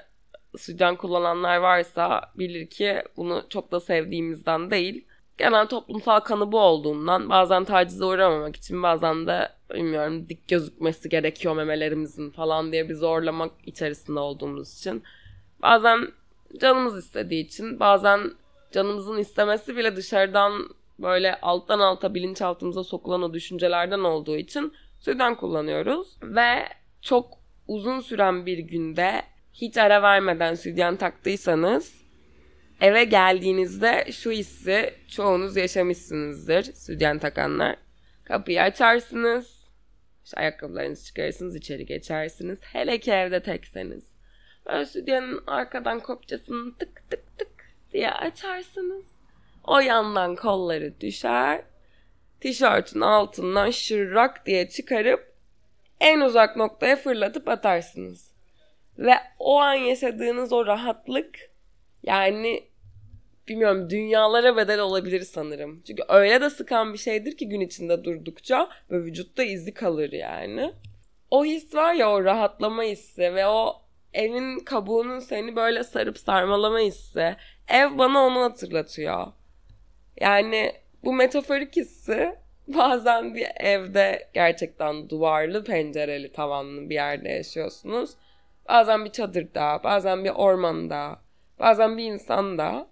sıcan 0.58 0.96
kullananlar 0.96 1.58
varsa 1.58 2.32
bilir 2.36 2.70
ki 2.70 3.04
bunu 3.18 3.44
çok 3.50 3.72
da 3.72 3.80
sevdiğimizden 3.80 4.72
değil. 4.72 5.06
Genel 5.40 5.68
toplumsal 5.68 6.20
kanı 6.20 6.52
bu 6.52 6.60
olduğundan 6.60 7.30
bazen 7.30 7.64
tacize 7.64 8.06
uğramamak 8.06 8.56
için 8.56 8.84
bazen 8.84 9.28
de 9.28 9.50
bilmiyorum 9.74 10.30
dik 10.30 10.48
gözükmesi 10.48 11.10
gerekiyor 11.10 11.56
memelerimizin 11.56 12.32
falan 12.32 12.72
diye 12.72 12.90
bir 12.90 12.96
zorlamak 12.96 13.52
içerisinde 13.66 14.20
olduğumuz 14.20 14.78
için. 14.78 15.04
Bazen 15.62 16.08
canımız 16.62 16.98
istediği 17.06 17.46
için 17.46 17.80
bazen 17.80 18.32
canımızın 18.72 19.18
istemesi 19.18 19.78
bile 19.78 19.96
dışarıdan 19.96 20.70
böyle 21.00 21.42
alttan 21.42 21.80
alta 21.80 22.14
bilinçaltımıza 22.14 22.84
sokulan 22.84 23.22
o 23.22 23.34
düşüncelerden 23.34 24.00
olduğu 24.00 24.38
için 24.38 24.74
süden 25.00 25.36
kullanıyoruz. 25.36 26.18
Ve 26.24 26.68
çok 27.02 27.28
uzun 27.68 28.00
süren 28.00 28.46
bir 28.46 28.58
günde 28.58 29.22
hiç 29.54 29.78
ara 29.78 30.02
vermeden 30.02 30.56
sütyen 30.56 30.96
taktıysanız 30.96 31.99
eve 32.82 33.04
geldiğinizde 33.04 34.12
şu 34.12 34.32
hissi 34.32 34.94
çoğunuz 35.08 35.58
yaşamışsınızdır 35.58 36.64
sütyen 36.64 37.20
takanlar. 37.20 37.76
Kapıyı 38.24 38.62
açarsınız, 38.62 39.70
işte 40.26 40.38
ayakkabılarınızı 40.40 41.06
çıkarırsınız, 41.06 41.56
içeri 41.56 41.86
geçersiniz. 41.86 42.60
Hele 42.62 43.00
ki 43.00 43.12
evde 43.12 43.44
tekseniz. 43.44 44.04
Böyle 44.66 44.86
sütyenin 44.86 45.40
arkadan 45.48 46.00
kopçasını 46.00 46.78
tık 46.78 47.10
tık 47.10 47.38
tık 47.38 47.52
diye 47.94 48.12
açarsınız. 48.12 49.06
O 49.64 49.80
yandan 49.80 50.36
kolları 50.36 51.02
düşer. 51.02 51.62
Tişörtün 52.42 53.02
altından 53.02 53.70
şırrak 53.72 54.46
diye 54.46 54.70
çıkarıp 54.70 55.34
en 56.00 56.22
uzak 56.22 56.56
noktaya 56.56 56.96
fırlatıp 56.96 57.48
atarsınız. 57.48 58.32
Ve 58.98 59.14
o 59.40 59.60
an 59.60 59.74
yaşadığınız 59.74 60.54
o 60.54 60.66
rahatlık 60.66 61.49
yani 62.04 62.64
bilmiyorum 63.48 63.90
dünyalara 63.90 64.58
bedel 64.58 64.80
olabilir 64.80 65.22
sanırım. 65.22 65.82
Çünkü 65.88 66.04
öyle 66.10 66.42
de 66.42 66.50
sıkan 66.50 66.94
bir 66.94 66.98
şeydir 66.98 67.38
ki 67.38 67.50
gün 67.50 67.60
içinde 67.60 68.04
durdukça 68.04 68.70
ve 68.92 69.04
vücutta 69.04 69.44
izi 69.44 69.74
kalır 69.74 70.12
yani. 70.12 70.74
O 71.32 71.46
his 71.46 71.76
var 71.76 71.94
ya 71.94 72.12
o 72.12 72.24
rahatlama 72.24 72.84
hissi 72.84 73.36
ve 73.36 73.48
o 73.48 73.82
evin 74.14 74.60
kabuğunun 74.60 75.20
seni 75.20 75.56
böyle 75.56 75.84
sarıp 75.84 76.18
sarmalama 76.18 76.80
hissi. 76.80 77.36
Ev 77.68 77.98
bana 77.98 78.26
onu 78.26 78.42
hatırlatıyor. 78.42 79.28
Yani 80.22 80.74
bu 81.04 81.14
metaforik 81.14 81.76
hissi 81.76 82.36
bazen 82.68 83.36
bir 83.36 83.48
evde 83.56 84.30
gerçekten 84.34 85.10
duvarlı, 85.10 85.64
pencereli, 85.64 86.32
tavanlı 86.32 86.90
bir 86.90 86.96
yerde 86.96 87.30
yaşıyorsunuz. 87.30 88.12
Bazen 88.70 89.06
bir 89.06 89.12
çadırda, 89.12 89.82
bazen 89.84 90.24
bir 90.24 90.30
ormanda, 90.30 91.20
bazen 91.60 91.98
bir 91.98 92.04
insanda. 92.04 92.90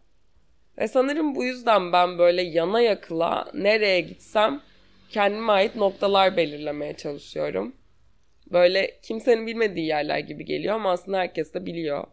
Ve 0.77 0.87
sanırım 0.87 1.35
bu 1.35 1.43
yüzden 1.43 1.91
ben 1.91 2.17
böyle 2.17 2.41
yana 2.41 2.81
yakıla 2.81 3.51
nereye 3.53 4.01
gitsem 4.01 4.61
kendime 5.09 5.51
ait 5.51 5.75
noktalar 5.75 6.37
belirlemeye 6.37 6.97
çalışıyorum. 6.97 7.75
Böyle 8.51 8.99
kimsenin 9.03 9.47
bilmediği 9.47 9.85
yerler 9.85 10.19
gibi 10.19 10.45
geliyor 10.45 10.75
ama 10.75 10.91
aslında 10.91 11.17
herkes 11.17 11.53
de 11.53 11.65
biliyor. 11.65 12.03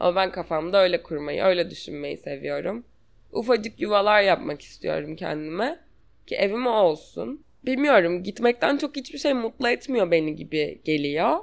Ama 0.00 0.16
ben 0.16 0.32
kafamda 0.32 0.82
öyle 0.82 1.02
kurmayı, 1.02 1.42
öyle 1.42 1.70
düşünmeyi 1.70 2.16
seviyorum 2.16 2.84
ufacık 3.32 3.80
yuvalar 3.80 4.22
yapmak 4.22 4.62
istiyorum 4.62 5.16
kendime. 5.16 5.78
Ki 6.26 6.36
evim 6.36 6.66
olsun. 6.66 7.44
Bilmiyorum 7.64 8.22
gitmekten 8.22 8.76
çok 8.76 8.96
hiçbir 8.96 9.18
şey 9.18 9.34
mutlu 9.34 9.68
etmiyor 9.68 10.10
beni 10.10 10.36
gibi 10.36 10.80
geliyor. 10.84 11.38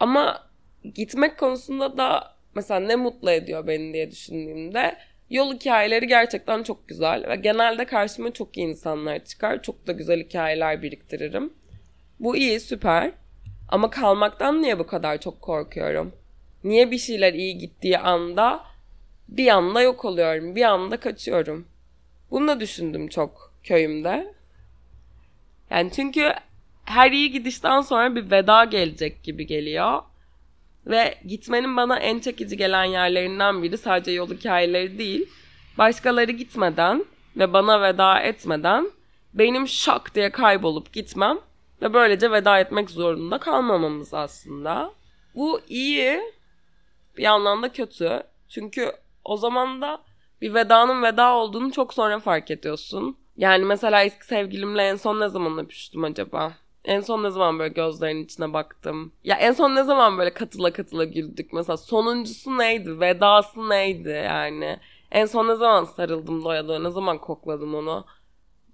Ama 0.00 0.50
gitmek 0.94 1.38
konusunda 1.38 1.98
da 1.98 2.36
mesela 2.54 2.80
ne 2.80 2.96
mutlu 2.96 3.30
ediyor 3.30 3.66
beni 3.66 3.92
diye 3.92 4.10
düşündüğümde 4.10 4.96
yol 5.30 5.54
hikayeleri 5.54 6.06
gerçekten 6.06 6.62
çok 6.62 6.88
güzel 6.88 7.28
ve 7.28 7.36
genelde 7.36 7.84
karşıma 7.84 8.32
çok 8.32 8.56
iyi 8.56 8.66
insanlar 8.66 9.24
çıkar. 9.24 9.62
Çok 9.62 9.86
da 9.86 9.92
güzel 9.92 10.20
hikayeler 10.20 10.82
biriktiririm. 10.82 11.52
Bu 12.20 12.36
iyi, 12.36 12.60
süper. 12.60 13.12
Ama 13.68 13.90
kalmaktan 13.90 14.62
niye 14.62 14.78
bu 14.78 14.86
kadar 14.86 15.20
çok 15.20 15.42
korkuyorum? 15.42 16.12
Niye 16.64 16.90
bir 16.90 16.98
şeyler 16.98 17.34
iyi 17.34 17.58
gittiği 17.58 17.98
anda 17.98 18.64
bir 19.28 19.48
anda 19.48 19.82
yok 19.82 20.04
oluyorum. 20.04 20.56
Bir 20.56 20.62
anda 20.62 20.96
kaçıyorum. 20.96 21.66
Bunu 22.30 22.48
da 22.48 22.60
düşündüm 22.60 23.08
çok 23.08 23.54
köyümde. 23.64 24.34
Yani 25.70 25.90
çünkü 25.92 26.32
her 26.84 27.12
iyi 27.12 27.30
gidişten 27.32 27.80
sonra 27.80 28.16
bir 28.16 28.30
veda 28.30 28.64
gelecek 28.64 29.22
gibi 29.22 29.46
geliyor. 29.46 30.02
Ve 30.86 31.14
gitmenin 31.26 31.76
bana 31.76 31.98
en 31.98 32.18
çekici 32.18 32.56
gelen 32.56 32.84
yerlerinden 32.84 33.62
biri 33.62 33.78
sadece 33.78 34.10
yol 34.10 34.30
hikayeleri 34.30 34.98
değil. 34.98 35.28
Başkaları 35.78 36.32
gitmeden 36.32 37.04
ve 37.36 37.52
bana 37.52 37.82
veda 37.82 38.20
etmeden 38.20 38.90
benim 39.34 39.68
şak 39.68 40.14
diye 40.14 40.30
kaybolup 40.30 40.92
gitmem 40.92 41.38
ve 41.82 41.94
böylece 41.94 42.30
veda 42.30 42.60
etmek 42.60 42.90
zorunda 42.90 43.38
kalmamamız 43.38 44.14
aslında. 44.14 44.92
Bu 45.34 45.60
iyi 45.68 46.20
bir 47.16 47.22
yandan 47.22 47.62
da 47.62 47.72
kötü. 47.72 48.22
Çünkü 48.48 48.92
o 49.24 49.36
zaman 49.36 49.82
da 49.82 50.02
bir 50.40 50.54
vedanın 50.54 51.02
veda 51.02 51.34
olduğunu 51.34 51.72
çok 51.72 51.94
sonra 51.94 52.18
fark 52.20 52.50
ediyorsun. 52.50 53.16
Yani 53.36 53.64
mesela 53.64 54.02
eski 54.02 54.26
sevgilimle 54.26 54.82
en 54.82 54.96
son 54.96 55.20
ne 55.20 55.28
zaman 55.28 55.58
öpüştüm 55.58 56.04
acaba? 56.04 56.52
En 56.84 57.00
son 57.00 57.22
ne 57.22 57.30
zaman 57.30 57.58
böyle 57.58 57.74
gözlerinin 57.74 58.24
içine 58.24 58.52
baktım? 58.52 59.12
Ya 59.24 59.36
en 59.36 59.52
son 59.52 59.74
ne 59.74 59.84
zaman 59.84 60.18
böyle 60.18 60.34
katıla 60.34 60.72
katıla 60.72 61.04
güldük? 61.04 61.52
Mesela 61.52 61.76
sonuncusu 61.76 62.58
neydi? 62.58 63.00
Vedası 63.00 63.68
neydi 63.68 64.08
yani? 64.08 64.78
En 65.10 65.26
son 65.26 65.48
ne 65.48 65.54
zaman 65.54 65.84
sarıldım 65.84 66.44
doya? 66.44 66.78
Ne 66.78 66.90
zaman 66.90 67.18
kokladım 67.18 67.74
onu? 67.74 68.04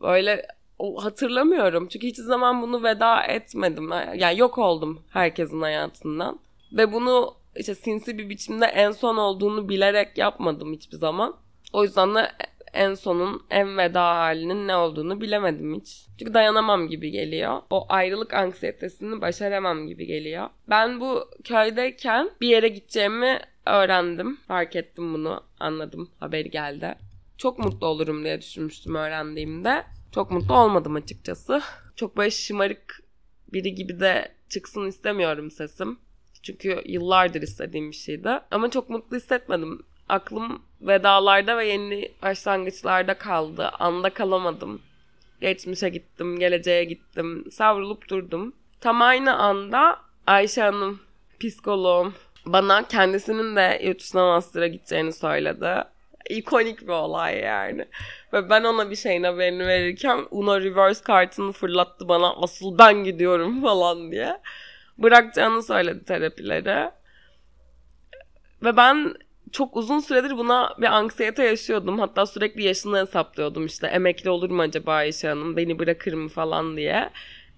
Böyle 0.00 0.46
o, 0.78 1.04
hatırlamıyorum. 1.04 1.88
Çünkü 1.88 2.06
hiç 2.06 2.16
zaman 2.16 2.62
bunu 2.62 2.82
veda 2.82 3.22
etmedim. 3.22 3.90
Yani 4.14 4.38
yok 4.38 4.58
oldum 4.58 5.02
herkesin 5.10 5.60
hayatından. 5.60 6.38
Ve 6.72 6.92
bunu 6.92 7.34
işte 7.56 7.74
sinsi 7.74 8.18
bir 8.18 8.28
biçimde 8.28 8.66
en 8.66 8.90
son 8.90 9.16
olduğunu 9.16 9.68
bilerek 9.68 10.18
yapmadım 10.18 10.72
hiçbir 10.72 10.96
zaman. 10.96 11.36
O 11.72 11.84
yüzden 11.84 12.14
de 12.14 12.30
en 12.76 12.94
sonun 12.94 13.42
en 13.50 13.76
veda 13.76 14.16
halinin 14.16 14.68
ne 14.68 14.76
olduğunu 14.76 15.20
bilemedim 15.20 15.74
hiç. 15.74 16.06
Çünkü 16.18 16.34
dayanamam 16.34 16.88
gibi 16.88 17.10
geliyor. 17.10 17.62
O 17.70 17.86
ayrılık 17.88 18.34
anksiyetesini 18.34 19.20
başaramam 19.20 19.86
gibi 19.86 20.06
geliyor. 20.06 20.48
Ben 20.68 21.00
bu 21.00 21.30
köydeyken 21.44 22.30
bir 22.40 22.48
yere 22.48 22.68
gideceğimi 22.68 23.40
öğrendim. 23.66 24.36
Fark 24.48 24.76
ettim 24.76 25.14
bunu. 25.14 25.44
Anladım. 25.60 26.10
Haberi 26.20 26.50
geldi. 26.50 26.94
Çok 27.38 27.58
mutlu 27.58 27.86
olurum 27.86 28.24
diye 28.24 28.40
düşünmüştüm 28.40 28.94
öğrendiğimde. 28.94 29.84
Çok 30.14 30.30
mutlu 30.30 30.54
olmadım 30.54 30.94
açıkçası. 30.94 31.62
Çok 31.96 32.16
böyle 32.16 32.30
şımarık 32.30 33.02
biri 33.52 33.74
gibi 33.74 34.00
de 34.00 34.32
çıksın 34.48 34.86
istemiyorum 34.86 35.50
sesim. 35.50 35.98
Çünkü 36.42 36.82
yıllardır 36.86 37.42
istediğim 37.42 37.90
bir 37.90 37.96
şeydi. 37.96 38.28
Ama 38.50 38.70
çok 38.70 38.90
mutlu 38.90 39.16
hissetmedim. 39.16 39.82
Aklım 40.08 40.62
vedalarda 40.80 41.58
ve 41.58 41.66
yeni 41.66 42.12
başlangıçlarda 42.22 43.14
kaldı. 43.14 43.70
Anda 43.78 44.10
kalamadım. 44.10 44.82
Geçmişe 45.40 45.88
gittim, 45.88 46.38
geleceğe 46.38 46.84
gittim. 46.84 47.44
Savrulup 47.50 48.08
durdum. 48.08 48.54
Tam 48.80 49.02
aynı 49.02 49.36
anda 49.36 49.98
Ayşe 50.26 50.62
Hanım, 50.62 51.00
psikoloğum, 51.40 52.14
bana 52.46 52.88
kendisinin 52.88 53.56
de 53.56 53.80
yurt 53.84 54.00
dışına 54.00 54.26
master'a 54.26 54.66
gideceğini 54.66 55.12
söyledi. 55.12 55.84
İkonik 56.30 56.82
bir 56.82 56.88
olay 56.88 57.38
yani. 57.38 57.86
Ve 58.32 58.50
ben 58.50 58.64
ona 58.64 58.90
bir 58.90 58.96
şeyin 58.96 59.22
haberini 59.22 59.66
verirken 59.66 60.26
Uno 60.30 60.60
reverse 60.60 61.04
kartını 61.04 61.52
fırlattı 61.52 62.08
bana 62.08 62.34
asıl 62.34 62.78
ben 62.78 63.04
gidiyorum 63.04 63.62
falan 63.62 64.12
diye 64.12 64.40
bırakacağını 64.98 65.62
söyledi 65.62 66.04
terapileri. 66.04 66.90
Ve 68.62 68.76
ben 68.76 69.14
çok 69.56 69.76
uzun 69.76 70.00
süredir 70.00 70.38
buna 70.38 70.74
bir 70.78 70.86
anksiyete 70.86 71.44
yaşıyordum. 71.44 71.98
Hatta 71.98 72.26
sürekli 72.26 72.62
yaşını 72.62 73.00
hesaplıyordum 73.00 73.66
işte 73.66 73.86
emekli 73.86 74.30
olur 74.30 74.50
mu 74.50 74.62
acaba 74.62 74.94
Ayşe 74.94 75.28
Hanım 75.28 75.56
beni 75.56 75.78
bırakır 75.78 76.12
mı 76.12 76.28
falan 76.28 76.76
diye. 76.76 77.10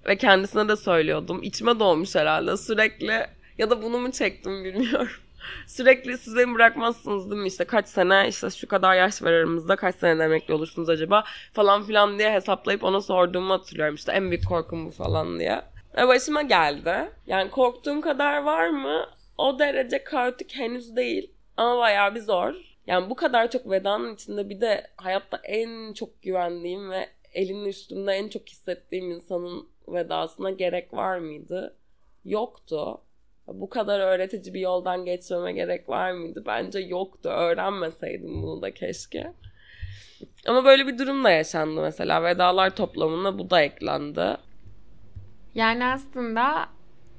Ve 0.07 0.17
kendisine 0.17 0.69
de 0.69 0.77
söylüyordum. 0.77 1.43
İçime 1.43 1.79
doğmuş 1.81 2.15
herhalde 2.15 2.57
sürekli 2.57 3.27
ya 3.59 3.71
da 3.71 3.83
bunu 3.83 3.99
mu 3.99 4.13
çektim 4.13 4.65
bilmiyorum. 4.65 5.09
Sürekli 5.67 6.19
siz 6.19 6.37
beni 6.37 6.55
bırakmazsınız 6.55 7.31
değil 7.31 7.43
mi? 7.43 7.49
İşte 7.49 7.65
kaç 7.65 7.89
sene 7.89 8.29
işte 8.29 8.51
şu 8.51 8.69
kadar 8.69 8.95
yaş 8.95 9.23
var 9.23 9.33
aramızda 9.33 9.77
kaç 9.77 9.97
sene 9.97 10.25
emekli 10.25 10.55
olursunuz 10.55 10.89
acaba 10.89 11.25
falan 11.53 11.83
filan 11.83 12.19
diye 12.19 12.33
hesaplayıp 12.33 12.85
ona 12.85 13.01
sorduğumu 13.01 13.53
hatırlıyorum. 13.55 13.95
İşte 13.95 14.13
en 14.13 14.31
büyük 14.31 14.49
korkum 14.49 14.87
bu 14.87 14.91
falan 14.91 15.39
diye. 15.39 15.63
Ve 15.97 16.09
başıma 16.09 16.43
geldi. 16.43 17.11
Yani 17.27 17.51
korktuğum 17.51 18.01
kadar 18.01 18.43
var 18.43 18.69
mı? 18.69 19.07
O 19.39 19.59
derece 19.59 20.05
kaotik 20.05 20.57
henüz 20.57 20.97
değil. 20.97 21.38
Ama 21.59 21.79
bayağı 21.79 22.15
bir 22.15 22.21
zor. 22.21 22.55
Yani 22.87 23.11
bu 23.11 23.15
kadar 23.15 23.51
çok 23.51 23.71
vedanın 23.71 24.15
içinde 24.15 24.49
bir 24.49 24.61
de 24.61 24.87
hayatta 24.97 25.41
en 25.45 25.93
çok 25.93 26.23
güvendiğim 26.23 26.91
ve 26.91 27.09
elinin 27.33 27.65
üstünde 27.65 28.13
en 28.13 28.29
çok 28.29 28.49
hissettiğim 28.49 29.11
insanın 29.11 29.69
vedasına 29.89 30.51
gerek 30.51 30.95
var 30.95 31.19
mıydı? 31.19 31.77
Yoktu. 32.25 33.01
Bu 33.47 33.69
kadar 33.69 34.01
öğretici 34.01 34.55
bir 34.55 34.61
yoldan 34.61 35.05
geçmeme 35.05 35.53
gerek 35.53 35.89
var 35.89 36.13
mıydı? 36.13 36.43
Bence 36.47 36.79
yoktu. 36.79 37.29
Öğrenmeseydim 37.29 38.43
bunu 38.43 38.63
da 38.63 38.75
keşke. 38.75 39.33
Ama 40.47 40.65
böyle 40.65 40.87
bir 40.87 40.99
durum 40.99 41.25
da 41.25 41.31
yaşandı 41.31 41.81
mesela. 41.81 42.25
Vedalar 42.25 42.77
toplamına 42.77 43.39
bu 43.39 43.51
da 43.51 43.63
eklendi. 43.63 44.37
Yani 45.55 45.85
aslında 45.85 46.69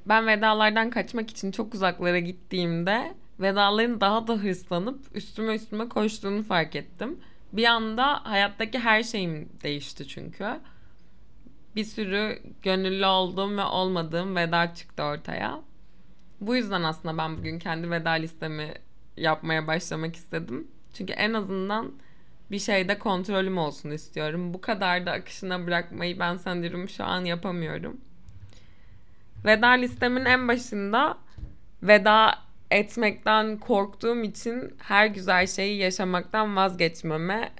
ben 0.05 0.27
vedalardan 0.27 0.89
kaçmak 0.89 1.29
için 1.29 1.51
çok 1.51 1.73
uzaklara 1.73 2.19
gittiğimde 2.19 3.13
vedaların 3.39 4.01
daha 4.01 4.27
da 4.27 4.33
hırslanıp 4.33 4.99
üstüme 5.13 5.55
üstüme 5.55 5.89
koştuğunu 5.89 6.43
fark 6.43 6.75
ettim. 6.75 7.19
Bir 7.53 7.65
anda 7.65 8.21
hayattaki 8.23 8.79
her 8.79 9.03
şeyim 9.03 9.49
değişti 9.63 10.07
çünkü. 10.07 10.59
Bir 11.75 11.83
sürü 11.83 12.41
gönüllü 12.61 13.05
olduğum 13.05 13.57
ve 13.57 13.63
olmadığım 13.63 14.35
veda 14.35 14.73
çıktı 14.73 15.03
ortaya. 15.03 15.61
Bu 16.41 16.55
yüzden 16.55 16.83
aslında 16.83 17.17
ben 17.17 17.37
bugün 17.37 17.59
kendi 17.59 17.91
veda 17.91 18.09
listemi 18.09 18.73
yapmaya 19.17 19.67
başlamak 19.67 20.15
istedim. 20.15 20.67
Çünkü 20.93 21.13
en 21.13 21.33
azından 21.33 21.91
bir 22.51 22.59
şeyde 22.59 22.99
kontrolüm 22.99 23.57
olsun 23.57 23.89
istiyorum. 23.91 24.53
Bu 24.53 24.61
kadar 24.61 25.05
da 25.05 25.11
akışına 25.11 25.67
bırakmayı 25.67 26.19
ben 26.19 26.35
sanırım 26.35 26.89
şu 26.89 27.03
an 27.03 27.25
yapamıyorum. 27.25 27.97
Veda 29.45 29.67
listemin 29.67 30.25
en 30.25 30.47
başında 30.47 31.17
veda 31.83 32.48
etmekten 32.71 33.57
korktuğum 33.57 34.23
için 34.23 34.75
her 34.79 35.07
güzel 35.07 35.47
şeyi 35.47 35.77
yaşamaktan 35.77 36.55
vazgeçmeme 36.55 37.51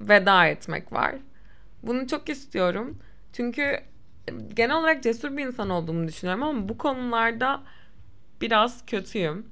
veda 0.00 0.46
etmek 0.46 0.92
var. 0.92 1.14
Bunu 1.82 2.06
çok 2.06 2.28
istiyorum. 2.28 2.98
Çünkü 3.32 3.80
genel 4.54 4.76
olarak 4.76 5.02
cesur 5.02 5.36
bir 5.36 5.46
insan 5.46 5.70
olduğumu 5.70 6.08
düşünüyorum 6.08 6.42
ama 6.42 6.68
bu 6.68 6.78
konularda 6.78 7.62
biraz 8.40 8.86
kötüyüm. 8.86 9.46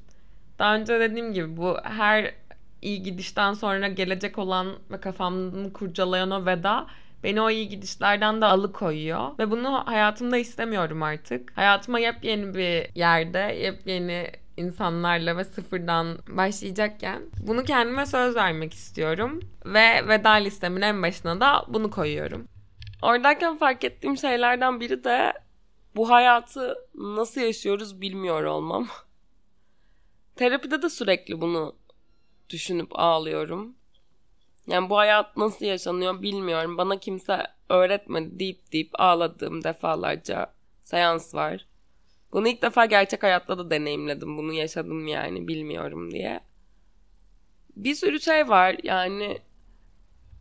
Daha 0.59 0.77
önce 0.77 1.01
dediğim 1.01 1.33
gibi 1.33 1.57
bu 1.57 1.77
her 1.83 2.35
iyi 2.83 3.03
gidişten 3.03 3.53
sonra 3.53 3.89
gelecek 3.89 4.39
olan 4.39 4.77
ve 4.91 5.01
kafamı 5.01 5.73
kurcalayan 5.73 6.31
o 6.31 6.47
veda 6.47 6.87
beni 7.25 7.41
o 7.41 7.51
iyi 7.51 7.69
gidişlerden 7.69 8.41
de 8.41 8.47
alıkoyuyor. 8.47 9.39
Ve 9.39 9.51
bunu 9.51 9.83
hayatımda 9.87 10.37
istemiyorum 10.37 11.03
artık. 11.03 11.57
Hayatıma 11.57 11.99
yepyeni 11.99 12.55
bir 12.55 12.95
yerde, 12.95 13.39
yepyeni 13.39 14.31
insanlarla 14.57 15.37
ve 15.37 15.45
sıfırdan 15.45 16.19
başlayacakken 16.29 17.23
bunu 17.47 17.65
kendime 17.65 18.07
söz 18.07 18.37
vermek 18.37 18.75
istiyorum. 18.75 19.41
Ve 19.67 20.09
veda 20.09 20.31
listemin 20.31 20.83
en 20.83 21.03
başına 21.03 21.41
da 21.41 21.65
bunu 21.69 21.91
koyuyorum. 21.91 22.49
Oradayken 23.03 23.57
fark 23.57 23.85
ettiğim 23.85 24.17
şeylerden 24.17 24.81
biri 24.81 25.05
de 25.05 25.33
bu 25.97 26.11
hayatı 26.11 26.75
nasıl 26.95 27.41
yaşıyoruz 27.41 28.01
bilmiyor 28.01 28.45
olmam. 28.45 28.89
Terapide 30.37 30.83
de 30.83 30.91
sürekli 30.91 31.41
bunu 31.41 31.77
düşünüp 32.51 32.89
ağlıyorum. 32.95 33.77
Yani 34.67 34.91
bu 34.91 34.97
hayat 34.99 35.37
nasıl 35.37 35.65
yaşanıyor 35.65 36.23
bilmiyorum. 36.23 36.79
Bana 36.79 37.01
kimse 37.01 37.47
öğretmedi 37.69 38.39
deyip 38.39 38.73
deyip 38.73 39.01
ağladığım 39.01 39.65
defalarca 39.65 40.53
seans 40.85 41.35
var. 41.35 41.67
Bunu 42.33 42.49
ilk 42.49 42.63
defa 42.63 42.87
gerçek 42.87 43.23
hayatta 43.23 43.59
da 43.59 43.71
deneyimledim. 43.71 44.37
Bunu 44.39 44.53
yaşadım 44.53 45.07
yani 45.07 45.49
bilmiyorum 45.49 46.11
diye. 46.11 46.41
Bir 47.77 47.95
sürü 47.95 48.21
şey 48.21 48.49
var 48.49 48.77
yani 48.83 49.39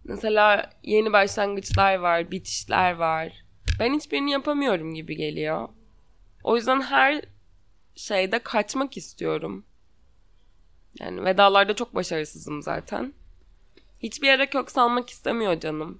mesela 0.03 0.69
yeni 0.83 1.13
başlangıçlar 1.13 1.95
var, 1.95 2.31
bitişler 2.31 2.93
var. 2.93 3.33
Ben 3.79 3.93
hiçbirini 3.93 4.31
yapamıyorum 4.31 4.93
gibi 4.93 5.15
geliyor. 5.15 5.69
O 6.43 6.55
yüzden 6.55 6.81
her 6.81 7.21
şeyde 7.95 8.39
kaçmak 8.39 8.97
istiyorum. 8.97 9.65
Yani 10.99 11.25
vedalarda 11.25 11.75
çok 11.75 11.95
başarısızım 11.95 12.61
zaten. 12.61 13.13
Hiçbir 14.03 14.27
yere 14.27 14.45
kök 14.45 14.71
salmak 14.71 15.09
istemiyor 15.09 15.59
canım. 15.59 15.99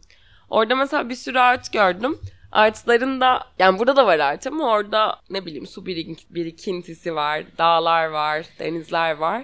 Orada 0.50 0.76
mesela 0.76 1.10
bir 1.10 1.16
sürü 1.16 1.40
ağaç 1.40 1.72
gördüm. 1.72 2.20
Ağaçların 2.52 3.22
da 3.22 3.44
yani 3.60 3.80
burada 3.80 3.96
da 3.96 4.06
var 4.06 4.20
ağaç 4.20 4.48
ama 4.48 4.72
orada 4.72 5.20
ne 5.30 5.46
bileyim 5.46 5.68
su 5.68 5.86
birikintisi 5.86 7.16
var, 7.16 7.44
dağlar 7.58 8.06
var, 8.06 8.46
denizler 8.60 9.18
var. 9.18 9.44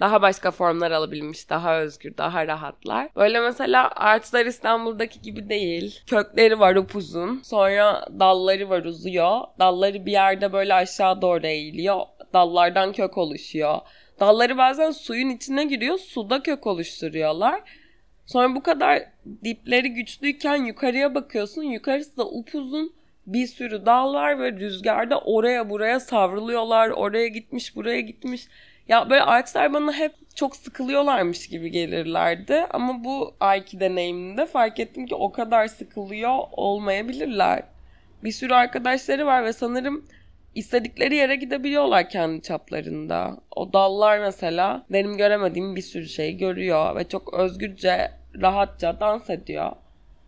Daha 0.00 0.22
başka 0.22 0.50
formlar 0.50 0.90
alabilmiş, 0.90 1.50
daha 1.50 1.80
özgür, 1.80 2.16
daha 2.16 2.46
rahatlar. 2.46 3.08
Böyle 3.16 3.40
mesela 3.40 3.88
ağaçlar 3.88 4.46
İstanbul'daki 4.46 5.22
gibi 5.22 5.48
değil. 5.48 6.00
Kökleri 6.06 6.60
var 6.60 6.76
upuzun. 6.76 7.40
Sonra 7.44 8.06
dalları 8.20 8.70
var 8.70 8.84
uzuyor. 8.84 9.40
Dalları 9.58 10.06
bir 10.06 10.12
yerde 10.12 10.52
böyle 10.52 10.74
aşağı 10.74 11.22
doğru 11.22 11.46
eğiliyor. 11.46 12.00
Dallardan 12.32 12.92
kök 12.92 13.18
oluşuyor. 13.18 13.78
Dalları 14.20 14.58
bazen 14.58 14.90
suyun 14.90 15.30
içine 15.30 15.64
giriyor. 15.64 15.98
Suda 15.98 16.42
kök 16.42 16.66
oluşturuyorlar. 16.66 17.60
Sonra 18.28 18.54
bu 18.54 18.62
kadar 18.62 19.02
dipleri 19.44 19.94
güçlüyken 19.94 20.64
yukarıya 20.64 21.14
bakıyorsun. 21.14 21.62
Yukarısı 21.62 22.16
da 22.16 22.26
upuzun 22.26 22.92
bir 23.26 23.46
sürü 23.46 23.86
dal 23.86 24.14
var 24.14 24.38
ve 24.38 24.52
rüzgarda 24.52 25.20
oraya 25.20 25.70
buraya 25.70 26.00
savruluyorlar. 26.00 26.88
Oraya 26.88 27.28
gitmiş, 27.28 27.76
buraya 27.76 28.00
gitmiş. 28.00 28.48
Ya 28.88 29.10
böyle 29.10 29.22
ağaçlar 29.22 29.72
bana 29.72 29.92
hep 29.92 30.12
çok 30.34 30.56
sıkılıyorlarmış 30.56 31.48
gibi 31.48 31.70
gelirlerdi. 31.70 32.66
Ama 32.70 33.04
bu 33.04 33.34
ayki 33.40 33.80
deneyiminde 33.80 34.46
fark 34.46 34.80
ettim 34.80 35.06
ki 35.06 35.14
o 35.14 35.32
kadar 35.32 35.66
sıkılıyor 35.66 36.38
olmayabilirler. 36.52 37.62
Bir 38.24 38.32
sürü 38.32 38.54
arkadaşları 38.54 39.26
var 39.26 39.44
ve 39.44 39.52
sanırım 39.52 40.04
istedikleri 40.54 41.14
yere 41.14 41.36
gidebiliyorlar 41.36 42.08
kendi 42.08 42.42
çaplarında. 42.42 43.36
O 43.56 43.72
dallar 43.72 44.18
mesela 44.18 44.86
benim 44.90 45.16
göremediğim 45.16 45.76
bir 45.76 45.82
sürü 45.82 46.08
şey 46.08 46.36
görüyor 46.36 46.96
ve 46.96 47.08
çok 47.08 47.34
özgürce, 47.34 48.10
rahatça 48.42 49.00
dans 49.00 49.30
ediyor. 49.30 49.72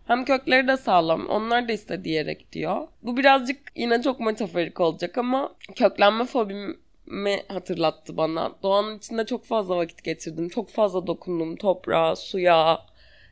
Hem 0.07 0.25
kökleri 0.25 0.67
de 0.67 0.77
sağlam. 0.77 1.25
Onlar 1.25 1.67
da 1.67 1.73
istediği 1.73 2.13
yere 2.13 2.33
gidiyor. 2.33 2.87
Bu 3.03 3.17
birazcık 3.17 3.57
yine 3.75 4.01
çok 4.01 4.19
metaforik 4.19 4.79
olacak 4.79 5.17
ama 5.17 5.55
köklenme 5.75 6.25
fobimi 6.25 7.41
hatırlattı 7.47 8.17
bana. 8.17 8.51
Doğanın 8.63 8.97
içinde 8.97 9.25
çok 9.25 9.45
fazla 9.45 9.77
vakit 9.77 10.03
geçirdim. 10.03 10.49
Çok 10.49 10.69
fazla 10.69 11.07
dokundum 11.07 11.55
toprağa, 11.55 12.15
suya, 12.15 12.79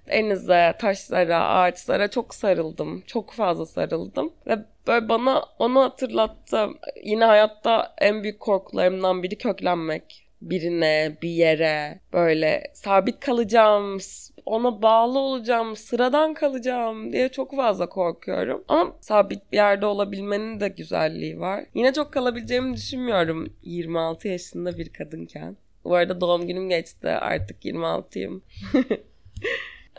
denize, 0.10 0.74
taşlara, 0.80 1.48
ağaçlara 1.48 2.08
çok 2.08 2.36
sarıldım. 2.36 3.04
Çok 3.08 3.32
fazla 3.32 3.66
sarıldım. 3.66 4.34
Ve 4.48 4.58
böyle 4.88 5.10
bana 5.10 5.44
onu 5.60 5.82
hatırlattı. 5.82 6.68
Yine 7.04 7.26
hayatta 7.26 7.94
en 7.98 8.24
büyük 8.24 8.40
korkularımdan 8.40 9.24
biri 9.24 9.38
köklenmek. 9.38 10.26
Birine, 10.42 11.18
bir 11.22 11.30
yere 11.30 12.00
böyle 12.14 12.64
sabit 12.74 13.20
kalacağım, 13.20 13.98
ona 14.46 14.82
bağlı 14.82 15.20
olacağım, 15.20 15.76
sıradan 15.76 16.34
kalacağım 16.34 17.14
diye 17.14 17.30
çok 17.30 17.56
fazla 17.56 17.90
korkuyorum. 17.90 18.64
Ama 18.68 18.94
sabit 19.02 19.52
bir 19.52 19.58
yerde 19.58 19.86
olabilmenin 19.86 20.60
de 20.60 20.68
güzelliği 20.68 21.40
var. 21.40 21.66
Yine 21.74 21.94
çok 21.94 22.14
kalabileceğimi 22.14 22.74
düşünmüyorum 22.74 23.54
26 23.64 24.28
yaşında 24.28 24.78
bir 24.78 24.90
kadınken. 24.90 25.58
Bu 25.84 25.96
arada 25.96 26.22
doğum 26.22 26.48
günüm 26.48 26.70
geçti. 26.70 27.08
Artık 27.08 27.66
26'yım. 27.66 28.42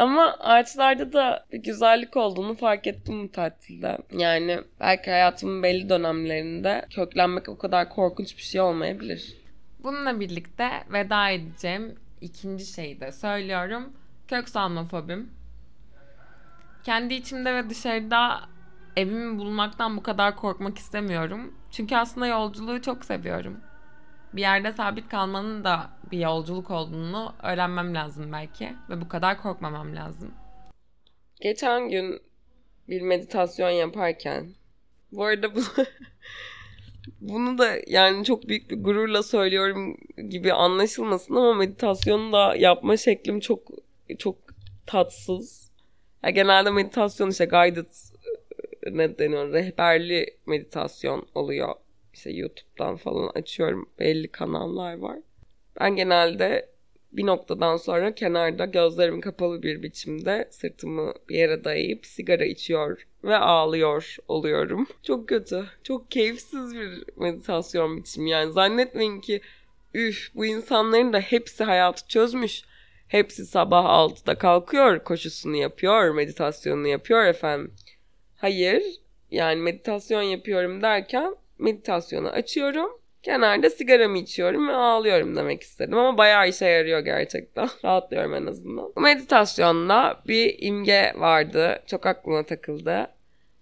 Ama 0.01 0.37
ağaçlarda 0.41 1.13
da 1.13 1.47
bir 1.53 1.59
güzellik 1.59 2.17
olduğunu 2.17 2.55
fark 2.55 2.87
ettim 2.87 3.25
bu 3.25 3.33
tatilde. 3.33 3.99
Yani 4.13 4.61
belki 4.81 5.11
hayatımın 5.11 5.63
belli 5.63 5.89
dönemlerinde 5.89 6.87
köklenmek 6.91 7.49
o 7.49 7.59
kadar 7.59 7.89
korkunç 7.89 8.37
bir 8.37 8.43
şey 8.43 8.61
olmayabilir. 8.61 9.37
Bununla 9.83 10.21
birlikte 10.21 10.71
veda 10.93 11.31
edeceğim 11.31 11.95
ikinci 12.21 12.67
şeyi 12.67 13.01
de 13.01 13.13
söylüyorum. 13.13 13.93
Kök 14.29 14.49
salma 14.49 14.85
fobim. 14.85 15.31
Kendi 16.85 17.15
içimde 17.15 17.55
ve 17.55 17.71
dışarıda 17.71 18.41
evimi 18.97 19.39
bulmaktan 19.39 19.97
bu 19.97 20.03
kadar 20.03 20.37
korkmak 20.37 20.79
istemiyorum. 20.79 21.55
Çünkü 21.71 21.97
aslında 21.97 22.27
yolculuğu 22.27 22.83
çok 22.83 23.05
seviyorum. 23.05 23.61
Bir 24.33 24.41
yerde 24.41 24.73
sabit 24.73 25.09
kalmanın 25.09 25.65
da 25.65 25.91
bir 26.12 26.18
yolculuk 26.18 26.70
olduğunu 26.70 27.35
öğrenmem 27.42 27.94
lazım 27.94 28.33
belki 28.33 28.73
ve 28.90 29.01
bu 29.01 29.09
kadar 29.09 29.42
korkmamam 29.42 29.96
lazım. 29.96 30.35
Geçen 31.40 31.88
gün 31.88 32.23
bir 32.88 33.01
meditasyon 33.01 33.70
yaparken 33.70 34.55
bu 35.12 35.25
arada 35.25 35.55
bu 35.55 35.61
Bunu 37.20 37.59
da 37.59 37.77
yani 37.87 38.25
çok 38.25 38.49
büyük 38.49 38.70
bir 38.70 38.85
gururla 38.85 39.23
söylüyorum 39.23 39.96
gibi 40.29 40.53
anlaşılmasın 40.53 41.35
ama 41.35 41.55
meditasyonu 41.55 42.33
da 42.33 42.57
yapma 42.57 42.96
şeklim 42.96 43.40
çok 43.40 43.62
çok 44.18 44.37
tatsız. 44.87 45.70
Ya 46.25 46.31
genelde 46.31 46.70
meditasyon 46.70 47.31
işte 47.31 47.44
guided 47.44 47.87
ne 48.90 49.18
deniyor 49.18 49.53
rehberli 49.53 50.27
meditasyon 50.46 51.27
oluyor. 51.35 51.75
İşte 52.14 52.31
YouTube'dan 52.31 52.96
falan 52.96 53.31
açıyorum. 53.35 53.88
Belli 53.99 54.29
kanallar 54.29 54.99
var. 54.99 55.18
Ben 55.81 55.97
genelde 55.97 56.71
bir 57.12 57.27
noktadan 57.27 57.77
sonra 57.77 58.14
kenarda 58.14 58.64
gözlerim 58.64 59.21
kapalı 59.21 59.62
bir 59.62 59.83
biçimde 59.83 60.49
sırtımı 60.51 61.14
bir 61.29 61.35
yere 61.35 61.64
dayayıp 61.64 62.07
sigara 62.07 62.45
içiyor 62.45 63.07
ve 63.25 63.37
ağlıyor 63.37 64.16
oluyorum. 64.29 64.87
Çok 65.03 65.29
kötü. 65.29 65.64
Çok 65.83 66.11
keyifsiz 66.11 66.75
bir 66.75 67.05
meditasyon 67.16 67.97
biçimi. 67.97 68.31
Yani 68.31 68.53
zannetmeyin 68.53 69.21
ki 69.21 69.40
üf 69.95 70.35
bu 70.35 70.47
insanların 70.47 71.12
da 71.12 71.21
hepsi 71.21 71.64
hayatı 71.64 72.09
çözmüş. 72.09 72.62
Hepsi 73.09 73.47
sabah 73.47 73.85
6'da 73.85 74.35
kalkıyor, 74.35 75.05
koşusunu 75.05 75.57
yapıyor, 75.57 76.14
meditasyonunu 76.14 76.88
yapıyor 76.88 77.25
efendim. 77.25 77.75
Hayır. 78.37 78.83
Yani 79.31 79.61
meditasyon 79.61 80.23
yapıyorum 80.23 80.83
derken 80.83 81.37
meditasyonu 81.59 82.29
açıyorum. 82.29 83.00
Kenarda 83.22 83.70
sigaramı 83.70 84.18
içiyorum 84.18 84.68
ve 84.68 84.72
ağlıyorum 84.72 85.37
demek 85.37 85.62
istedim 85.62 85.98
ama 85.98 86.18
bayağı 86.18 86.48
işe 86.48 86.66
yarıyor 86.66 87.00
gerçekten. 87.00 87.68
Rahatlıyorum 87.85 88.35
en 88.35 88.46
azından. 88.46 88.92
Meditasyonda 88.96 90.20
bir 90.28 90.56
imge 90.59 91.12
vardı. 91.16 91.83
Çok 91.87 92.06
aklıma 92.06 92.42
takıldı. 92.42 93.11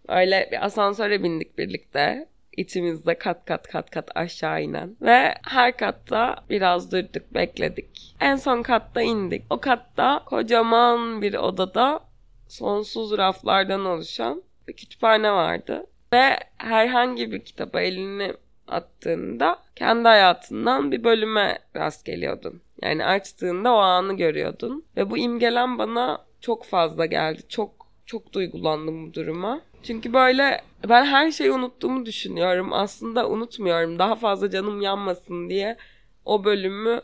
Öyle 0.09 0.49
bir 0.53 0.65
asansöre 0.65 1.23
bindik 1.23 1.59
birlikte. 1.59 2.29
İçimizde 2.57 3.15
kat 3.15 3.45
kat 3.45 3.69
kat 3.69 3.91
kat 3.91 4.11
aşağı 4.15 4.63
inen. 4.63 4.97
Ve 5.03 5.35
her 5.43 5.77
katta 5.77 6.37
biraz 6.51 6.93
durduk, 6.93 7.35
bekledik. 7.35 8.17
En 8.21 8.37
son 8.37 8.63
katta 8.63 9.03
indik. 9.03 9.43
O 9.51 9.61
katta 9.61 10.23
kocaman 10.27 11.23
bir 11.23 11.35
odada 11.35 12.01
sonsuz 12.49 13.19
raflardan 13.19 13.85
oluşan 13.85 14.43
bir 14.69 14.73
kütüphane 14.73 15.33
vardı. 15.33 15.87
Ve 16.13 16.39
herhangi 16.59 17.33
bir 17.33 17.45
kitaba 17.45 17.81
elini 17.81 18.33
attığında 18.69 19.59
kendi 19.77 20.09
hayatından 20.09 20.93
bir 20.93 21.05
bölüme 21.05 21.59
rast 21.77 22.07
geliyordun. 22.07 22.63
Yani 22.83 23.05
açtığında 23.05 23.73
o 23.73 23.77
anı 23.77 24.17
görüyordun. 24.17 24.85
Ve 24.97 25.11
bu 25.11 25.19
imgelen 25.19 25.79
bana 25.79 26.25
çok 26.41 26.65
fazla 26.65 27.07
geldi. 27.07 27.43
Çok 27.49 27.89
çok 28.07 28.33
duygulandım 28.33 29.09
bu 29.09 29.15
duruma. 29.15 29.61
Çünkü 29.83 30.13
böyle 30.13 30.61
ben 30.89 31.05
her 31.05 31.31
şeyi 31.31 31.53
unuttuğumu 31.53 32.07
düşünüyorum. 32.07 32.73
Aslında 32.73 33.29
unutmuyorum. 33.29 33.99
Daha 33.99 34.15
fazla 34.15 34.51
canım 34.51 34.81
yanmasın 34.81 35.51
diye 35.51 35.77
o 36.25 36.45
bölümü 36.45 37.01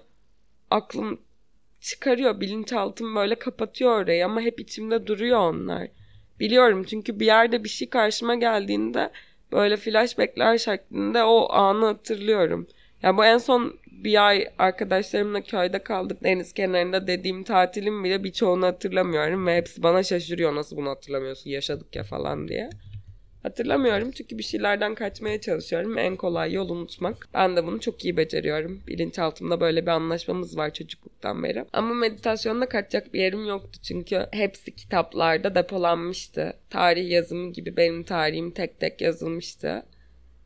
aklım 0.70 1.20
çıkarıyor. 1.80 2.40
Bilinçaltım 2.40 3.14
böyle 3.14 3.34
kapatıyor 3.34 4.02
orayı 4.02 4.24
ama 4.24 4.40
hep 4.40 4.60
içimde 4.60 5.06
duruyor 5.06 5.38
onlar. 5.38 5.88
Biliyorum 6.40 6.84
çünkü 6.84 7.20
bir 7.20 7.26
yerde 7.26 7.64
bir 7.64 7.68
şey 7.68 7.88
karşıma 7.88 8.34
geldiğinde 8.34 9.10
böyle 9.54 9.76
flashbackler 9.76 10.58
şeklinde 10.58 11.24
o 11.24 11.52
anı 11.52 11.86
hatırlıyorum. 11.86 12.66
Ya 12.70 13.08
yani 13.08 13.16
bu 13.16 13.24
en 13.24 13.38
son 13.38 13.78
bir 14.04 14.26
ay 14.26 14.48
arkadaşlarımla 14.58 15.40
köyde 15.40 15.78
kaldık 15.78 16.24
deniz 16.24 16.52
kenarında 16.52 17.06
dediğim 17.06 17.44
tatilim 17.44 18.04
bile 18.04 18.24
birçoğunu 18.24 18.66
hatırlamıyorum 18.66 19.46
ve 19.46 19.56
hepsi 19.56 19.82
bana 19.82 20.02
şaşırıyor 20.02 20.54
nasıl 20.54 20.76
bunu 20.76 20.90
hatırlamıyorsun 20.90 21.50
yaşadık 21.50 21.96
ya 21.96 22.02
falan 22.02 22.48
diye. 22.48 22.70
Hatırlamıyorum 23.44 24.10
çünkü 24.10 24.38
bir 24.38 24.42
şeylerden 24.42 24.94
kaçmaya 24.94 25.40
çalışıyorum. 25.40 25.98
En 25.98 26.16
kolay 26.16 26.52
yol 26.52 26.68
unutmak. 26.68 27.28
Ben 27.34 27.56
de 27.56 27.66
bunu 27.66 27.80
çok 27.80 28.04
iyi 28.04 28.16
beceriyorum. 28.16 28.82
Bilinçaltımda 28.86 29.60
böyle 29.60 29.82
bir 29.82 29.90
anlaşmamız 29.90 30.56
var 30.56 30.72
çocukluktan 30.72 31.42
beri. 31.42 31.64
Ama 31.72 31.94
meditasyonda 31.94 32.68
kaçacak 32.68 33.14
bir 33.14 33.20
yerim 33.20 33.46
yoktu 33.46 33.78
çünkü 33.82 34.26
hepsi 34.32 34.76
kitaplarda 34.76 35.54
depolanmıştı. 35.54 36.56
Tarih 36.70 37.10
yazımı 37.10 37.52
gibi 37.52 37.76
benim 37.76 38.02
tarihim 38.02 38.50
tek 38.50 38.80
tek 38.80 39.00
yazılmıştı. 39.00 39.82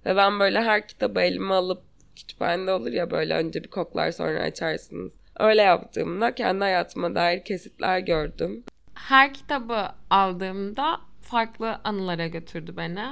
Ve 0.07 0.17
ben 0.17 0.41
böyle 0.41 0.61
her 0.61 0.89
kitabı 0.89 1.21
elime 1.21 1.55
alıp 1.55 1.83
kütüphanede 2.17 2.73
olur 2.73 2.93
ya 2.93 3.11
böyle 3.11 3.35
önce 3.35 3.65
bir 3.65 3.69
koklar 3.69 4.11
sonra 4.11 4.41
açarsınız. 4.41 5.13
Öyle 5.39 5.63
yaptığımda 5.63 6.35
kendi 6.35 6.61
hayatıma 6.61 7.15
dair 7.15 7.45
kesitler 7.45 7.99
gördüm. 7.99 8.65
Her 8.95 9.35
kitabı 9.35 9.89
aldığımda 10.11 11.08
farklı 11.29 11.81
anılara 11.85 12.27
götürdü 12.27 12.75
beni. 12.77 13.05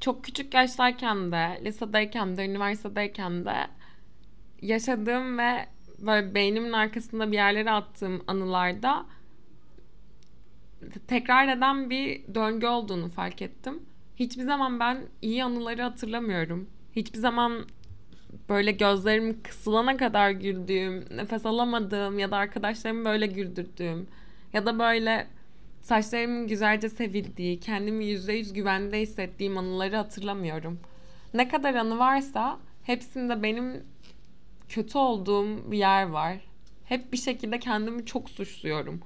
Çok 0.00 0.24
küçük 0.24 0.54
yaştayken 0.54 1.32
de, 1.32 1.60
lisedeyken 1.64 2.36
de, 2.36 2.46
üniversitedeyken 2.46 3.44
de 3.44 3.66
yaşadığım 4.62 5.38
ve 5.38 5.66
böyle 5.98 6.34
beynimin 6.34 6.72
arkasında 6.72 7.32
bir 7.32 7.36
yerlere 7.36 7.70
attığım 7.70 8.24
anılarda 8.26 9.06
tekrar 11.08 11.56
eden 11.56 11.90
bir 11.90 12.34
döngü 12.34 12.66
olduğunu 12.66 13.08
fark 13.08 13.42
ettim. 13.42 13.82
Hiçbir 14.16 14.42
zaman 14.42 14.80
ben 14.80 14.98
iyi 15.22 15.44
anıları 15.44 15.82
hatırlamıyorum. 15.82 16.70
Hiçbir 16.96 17.18
zaman 17.18 17.66
böyle 18.48 18.72
gözlerim 18.72 19.42
kısılana 19.42 19.96
kadar 19.96 20.30
güldüğüm, 20.30 21.04
nefes 21.16 21.46
alamadığım 21.46 22.18
ya 22.18 22.30
da 22.30 22.36
arkadaşlarımı 22.36 23.04
böyle 23.04 23.26
güldürdüğüm 23.26 24.06
ya 24.52 24.66
da 24.66 24.78
böyle 24.78 25.26
saçlarımın 25.82 26.46
güzelce 26.46 26.88
sevildiği, 26.88 27.60
kendimi 27.60 28.04
yüzde 28.06 28.32
yüz 28.32 28.52
güvende 28.52 29.00
hissettiğim 29.00 29.58
anıları 29.58 29.96
hatırlamıyorum. 29.96 30.80
Ne 31.34 31.48
kadar 31.48 31.74
anı 31.74 31.98
varsa 31.98 32.58
hepsinde 32.82 33.42
benim 33.42 33.84
kötü 34.68 34.98
olduğum 34.98 35.70
bir 35.70 35.78
yer 35.78 36.08
var. 36.08 36.36
Hep 36.84 37.12
bir 37.12 37.16
şekilde 37.16 37.58
kendimi 37.58 38.06
çok 38.06 38.30
suçluyorum. 38.30 39.00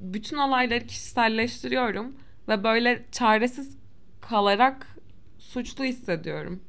Bütün 0.00 0.36
olayları 0.36 0.86
kişiselleştiriyorum 0.86 2.16
ve 2.48 2.64
böyle 2.64 3.04
çaresiz 3.12 3.76
kalarak 4.20 4.96
suçlu 5.38 5.84
hissediyorum. 5.84 6.62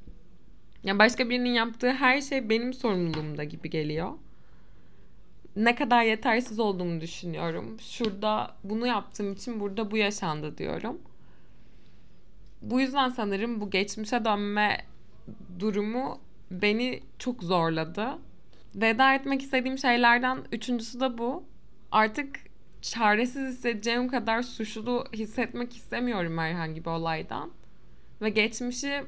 Ya 0.83 0.99
başka 0.99 1.29
birinin 1.29 1.53
yaptığı 1.53 1.91
her 1.91 2.21
şey 2.21 2.49
benim 2.49 2.73
sorumluluğumda 2.73 3.43
gibi 3.43 3.69
geliyor 3.69 4.11
ne 5.55 5.75
kadar 5.75 6.03
yetersiz 6.03 6.59
olduğumu 6.59 7.01
düşünüyorum. 7.01 7.79
Şurada 7.79 8.55
bunu 8.63 8.87
yaptığım 8.87 9.33
için 9.33 9.59
burada 9.59 9.91
bu 9.91 9.97
yaşandı 9.97 10.57
diyorum. 10.57 11.01
Bu 12.61 12.81
yüzden 12.81 13.09
sanırım 13.09 13.61
bu 13.61 13.69
geçmişe 13.69 14.25
dönme 14.25 14.85
durumu 15.59 16.19
beni 16.51 16.99
çok 17.19 17.43
zorladı. 17.43 18.17
Veda 18.75 19.13
etmek 19.13 19.41
istediğim 19.41 19.77
şeylerden 19.77 20.37
üçüncüsü 20.51 20.99
de 20.99 21.17
bu. 21.17 21.43
Artık 21.91 22.39
çaresiz 22.81 23.53
hissedeceğim 23.55 24.07
kadar 24.07 24.41
suçlu 24.41 25.05
hissetmek 25.13 25.75
istemiyorum 25.75 26.37
herhangi 26.37 26.85
bir 26.85 26.89
olaydan. 26.89 27.51
Ve 28.21 28.29
geçmişi 28.29 29.03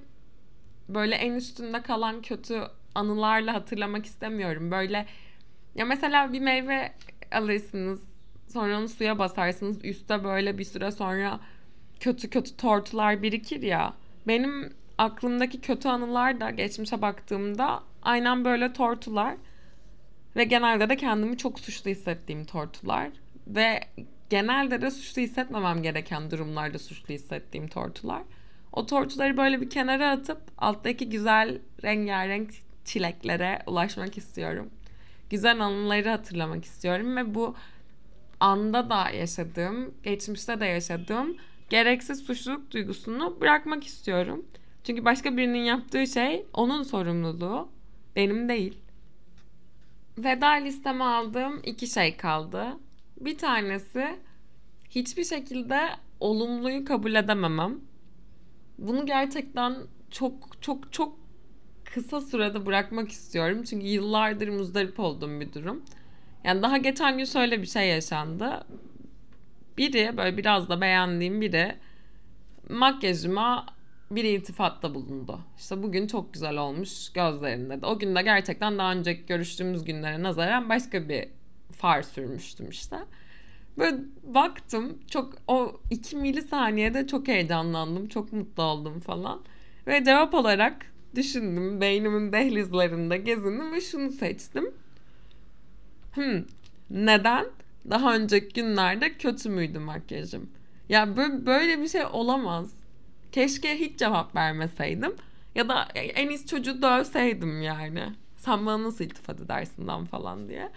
böyle 0.89 1.15
en 1.15 1.33
üstünde 1.33 1.81
kalan 1.81 2.21
kötü 2.21 2.61
anılarla 2.95 3.53
hatırlamak 3.53 4.05
istemiyorum. 4.05 4.71
Böyle 4.71 5.05
ya 5.75 5.85
mesela 5.85 6.33
bir 6.33 6.39
meyve 6.39 6.91
alırsınız. 7.31 7.99
Sonra 8.53 8.79
onu 8.79 8.89
suya 8.89 9.19
basarsınız. 9.19 9.85
Üstte 9.85 10.23
böyle 10.23 10.57
bir 10.57 10.63
süre 10.63 10.91
sonra 10.91 11.39
kötü 11.99 12.29
kötü 12.29 12.57
tortular 12.57 13.23
birikir 13.23 13.61
ya. 13.61 13.93
Benim 14.27 14.73
aklımdaki 14.97 15.61
kötü 15.61 15.87
anılar 15.87 16.39
da 16.39 16.49
geçmişe 16.49 17.01
baktığımda 17.01 17.83
aynen 18.01 18.45
böyle 18.45 18.73
tortular. 18.73 19.35
Ve 20.35 20.43
genelde 20.43 20.89
de 20.89 20.97
kendimi 20.97 21.37
çok 21.37 21.59
suçlu 21.59 21.91
hissettiğim 21.91 22.45
tortular. 22.45 23.09
Ve 23.47 23.79
genelde 24.29 24.81
de 24.81 24.91
suçlu 24.91 25.21
hissetmemem 25.21 25.83
gereken 25.83 26.31
durumlarda 26.31 26.79
suçlu 26.79 27.13
hissettiğim 27.13 27.67
tortular. 27.67 28.21
O 28.71 28.85
tortuları 28.85 29.37
böyle 29.37 29.61
bir 29.61 29.69
kenara 29.69 30.11
atıp 30.11 30.41
alttaki 30.57 31.09
güzel 31.09 31.59
rengarenk 31.83 32.49
çileklere 32.85 33.59
ulaşmak 33.67 34.17
istiyorum 34.17 34.69
güzel 35.29 35.59
anıları 35.59 36.09
hatırlamak 36.09 36.65
istiyorum 36.65 37.15
ve 37.17 37.35
bu 37.35 37.55
anda 38.39 38.89
da 38.89 39.09
yaşadığım, 39.09 39.93
geçmişte 40.03 40.59
de 40.59 40.65
yaşadığım 40.65 41.37
gereksiz 41.69 42.19
suçluluk 42.19 42.71
duygusunu 42.71 43.41
bırakmak 43.41 43.83
istiyorum. 43.83 44.45
Çünkü 44.83 45.05
başka 45.05 45.37
birinin 45.37 45.63
yaptığı 45.63 46.07
şey 46.07 46.45
onun 46.53 46.83
sorumluluğu, 46.83 47.69
benim 48.15 48.49
değil. 48.49 48.77
Veda 50.17 50.49
listeme 50.49 51.03
aldığım 51.03 51.61
iki 51.63 51.87
şey 51.87 52.17
kaldı. 52.17 52.67
Bir 53.19 53.37
tanesi 53.37 54.19
hiçbir 54.89 55.23
şekilde 55.23 55.89
olumluyu 56.19 56.85
kabul 56.85 57.15
edememem. 57.15 57.79
Bunu 58.77 59.05
gerçekten 59.05 59.75
çok 60.11 60.61
çok 60.61 60.93
çok 60.93 61.24
kısa 61.93 62.21
sürede 62.21 62.65
bırakmak 62.65 63.11
istiyorum. 63.11 63.63
Çünkü 63.63 63.85
yıllardır 63.85 64.47
muzdarip 64.47 64.99
olduğum 64.99 65.39
bir 65.39 65.53
durum. 65.53 65.83
Yani 66.43 66.61
daha 66.61 66.77
geçen 66.77 67.17
gün 67.17 67.25
şöyle 67.25 67.61
bir 67.61 67.67
şey 67.67 67.87
yaşandı. 67.87 68.65
Biri 69.77 70.17
böyle 70.17 70.37
biraz 70.37 70.69
da 70.69 70.81
beğendiğim 70.81 71.41
biri 71.41 71.75
makyajıma 72.69 73.65
bir 74.11 74.23
iltifatta 74.23 74.95
bulundu. 74.95 75.39
İşte 75.57 75.83
bugün 75.83 76.07
çok 76.07 76.33
güzel 76.33 76.57
olmuş 76.57 77.09
gözlerinde 77.13 77.81
de. 77.81 77.85
O 77.85 77.99
gün 77.99 78.15
de 78.15 78.21
gerçekten 78.21 78.77
daha 78.77 78.91
önce 78.91 79.13
görüştüğümüz 79.13 79.83
günlere 79.83 80.23
nazaran 80.23 80.69
başka 80.69 81.09
bir 81.09 81.27
far 81.71 82.01
sürmüştüm 82.01 82.69
işte. 82.69 82.97
Böyle 83.77 83.97
baktım 84.23 84.99
çok 85.09 85.33
o 85.47 85.81
iki 85.91 86.15
milisaniyede 86.15 87.07
çok 87.07 87.27
heyecanlandım. 87.27 88.07
Çok 88.07 88.33
mutlu 88.33 88.63
oldum 88.63 88.99
falan. 88.99 89.41
Ve 89.87 90.03
cevap 90.03 90.33
olarak 90.33 90.94
düşündüm. 91.15 91.81
Beynimin 91.81 92.31
dehlizlerinde 92.31 93.17
gezindim 93.17 93.73
ve 93.73 93.81
şunu 93.81 94.11
seçtim. 94.11 94.73
Hmm, 96.13 96.43
neden? 96.89 97.45
Daha 97.89 98.15
önceki 98.15 98.53
günlerde 98.53 99.13
kötü 99.17 99.49
müydü 99.49 99.79
makyajım? 99.79 100.49
Ya 100.89 101.17
böyle 101.17 101.81
bir 101.81 101.87
şey 101.87 102.03
olamaz. 102.11 102.73
Keşke 103.31 103.79
hiç 103.79 103.99
cevap 103.99 104.35
vermeseydim. 104.35 105.15
Ya 105.55 105.69
da 105.69 105.87
en 105.95 106.29
iyisi 106.29 106.47
çocuğu 106.47 106.81
dövseydim 106.81 107.61
yani. 107.61 108.03
Sen 108.37 108.65
bana 108.65 108.83
nasıl 108.83 109.03
iltifat 109.03 109.41
edersin 109.41 110.05
falan 110.05 110.49
diye. 110.49 110.71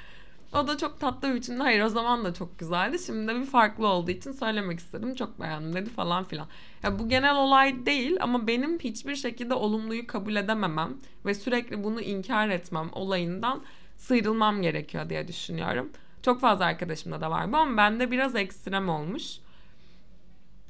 O 0.53 0.69
da 0.69 0.79
çok 0.79 1.01
tatlı 1.01 1.29
bir 1.29 1.35
biçimde 1.35 1.63
hayır 1.63 1.83
o 1.83 1.89
zaman 1.89 2.25
da 2.25 2.35
çok 2.35 2.59
güzeldi. 2.59 2.99
Şimdi 2.99 3.29
de 3.29 3.41
bir 3.41 3.47
farklı 3.47 3.87
olduğu 3.87 4.11
için 4.11 4.33
söylemek 4.33 4.79
istedim. 4.79 5.15
Çok 5.15 5.41
beğendim 5.41 5.75
dedi 5.75 5.91
falan 5.91 6.25
filan. 6.25 6.47
Ya 6.83 6.99
bu 6.99 7.09
genel 7.09 7.37
olay 7.37 7.87
değil 7.87 8.17
ama 8.21 8.47
benim 8.47 8.79
hiçbir 8.79 9.17
şekilde 9.17 9.55
olumluyu 9.55 10.07
kabul 10.07 10.37
edememem 10.37 10.97
ve 11.27 11.35
sürekli 11.35 11.85
bunu 11.85 12.01
inkar 12.01 12.49
etmem 12.49 12.89
olayından 12.93 13.63
sıyrılmam 13.97 14.63
gerekiyor 14.63 15.11
diye 15.11 15.29
düşünüyorum. 15.29 15.91
Çok 16.23 16.41
fazla 16.41 16.65
arkadaşımda 16.65 17.21
da 17.21 17.31
var 17.31 17.53
bu 17.53 17.57
ama 17.57 17.77
bende 17.77 18.11
biraz 18.11 18.37
ekstrem 18.37 18.89
olmuş. 18.89 19.39